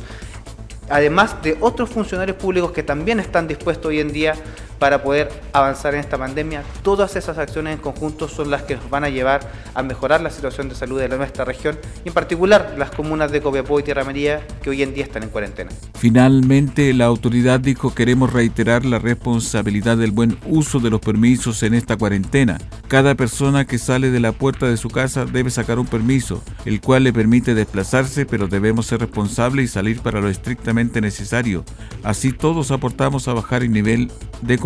además 0.89 1.43
de 1.43 1.59
otros 1.61 1.91
funcionarios 1.91 2.39
públicos 2.39 2.73
que 2.73 2.83
también 2.83 3.21
están 3.21 3.47
dispuestos 3.47 3.87
hoy 3.91 4.01
en 4.01 4.11
día 4.11 4.35
para 4.83 5.01
poder 5.01 5.31
avanzar 5.53 5.95
en 5.95 6.01
esta 6.01 6.19
pandemia. 6.19 6.65
Todas 6.83 7.15
esas 7.15 7.39
acciones 7.39 7.75
en 7.75 7.81
conjunto 7.81 8.27
son 8.27 8.51
las 8.51 8.63
que 8.63 8.75
nos 8.75 8.91
van 8.91 9.05
a 9.05 9.11
llevar 9.11 9.49
a 9.75 9.83
mejorar 9.85 10.21
la 10.21 10.29
situación 10.29 10.69
de 10.69 10.75
salud 10.75 10.99
de 10.99 11.09
nuestra 11.09 11.45
región 11.45 11.79
y 12.05 12.09
en 12.09 12.15
particular 12.15 12.75
las 12.77 12.91
comunas 12.91 13.31
de 13.31 13.41
Copiapó 13.41 13.79
y 13.79 13.85
Tierra 13.85 14.03
María 14.03 14.45
que 14.61 14.71
hoy 14.71 14.83
en 14.83 14.93
día 14.93 15.05
están 15.05 15.23
en 15.23 15.29
cuarentena. 15.29 15.71
Finalmente, 15.95 16.93
la 16.95 17.05
autoridad 17.05 17.61
dijo 17.61 17.95
queremos 17.95 18.33
reiterar 18.33 18.85
la 18.85 18.99
responsabilidad 18.99 19.99
del 19.99 20.11
buen 20.11 20.37
uso 20.47 20.81
de 20.81 20.91
los 20.91 21.01
permisos 21.01 21.63
en 21.63 21.75
esta 21.75 21.97
cuarentena. 21.97 22.59
Cada 22.89 23.15
persona 23.15 23.65
que 23.65 23.79
sale 23.79 24.11
de 24.11 24.19
la 24.19 24.33
puerta 24.33 24.67
de 24.67 24.77
su 24.77 24.91
casa 24.91 25.27
debe 25.27 25.51
sacar 25.51 25.79
un 25.79 25.87
permiso, 25.87 26.43
el 26.65 26.81
cual 26.81 27.05
le 27.05 27.13
permite 27.13 27.55
desplazarse, 27.55 28.27
pero 28.27 28.49
debemos 28.49 28.87
ser 28.87 28.99
responsables 28.99 29.67
y 29.67 29.69
salir 29.69 30.01
para 30.01 30.21
lo 30.21 30.29
estrictamente 30.29 31.01
necesario. 31.01 31.65
Así 32.03 32.33
todos 32.33 32.73
aportamos 32.73 33.29
a 33.29 33.33
bajar 33.33 33.63
el 33.63 33.71
nivel 33.71 34.11
de 34.43 34.59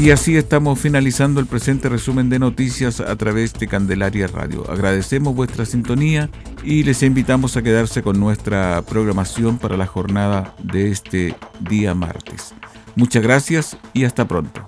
Y 0.00 0.12
así 0.12 0.36
estamos 0.36 0.78
finalizando 0.78 1.40
el 1.40 1.46
presente 1.46 1.88
resumen 1.88 2.30
de 2.30 2.38
noticias 2.38 3.00
a 3.00 3.16
través 3.16 3.52
de 3.54 3.66
Candelaria 3.66 4.28
Radio. 4.28 4.64
Agradecemos 4.70 5.34
vuestra 5.34 5.66
sintonía 5.66 6.30
y 6.62 6.84
les 6.84 7.02
invitamos 7.02 7.56
a 7.56 7.62
quedarse 7.62 8.00
con 8.02 8.20
nuestra 8.20 8.80
programación 8.82 9.58
para 9.58 9.76
la 9.76 9.86
jornada 9.86 10.54
de 10.62 10.92
este 10.92 11.34
día 11.68 11.94
martes. 11.94 12.54
Muchas 12.94 13.24
gracias 13.24 13.76
y 13.92 14.04
hasta 14.04 14.28
pronto. 14.28 14.64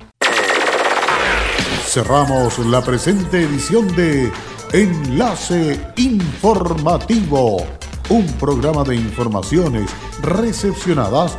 Cerramos 1.87 2.59
la 2.67 2.83
presente 2.83 3.43
edición 3.43 3.87
de 3.95 4.33
Enlace 4.73 5.81
Informativo, 5.97 7.65
un 8.09 8.27
programa 8.39 8.83
de 8.83 8.97
informaciones 8.97 9.91
recepcionadas 10.23 11.39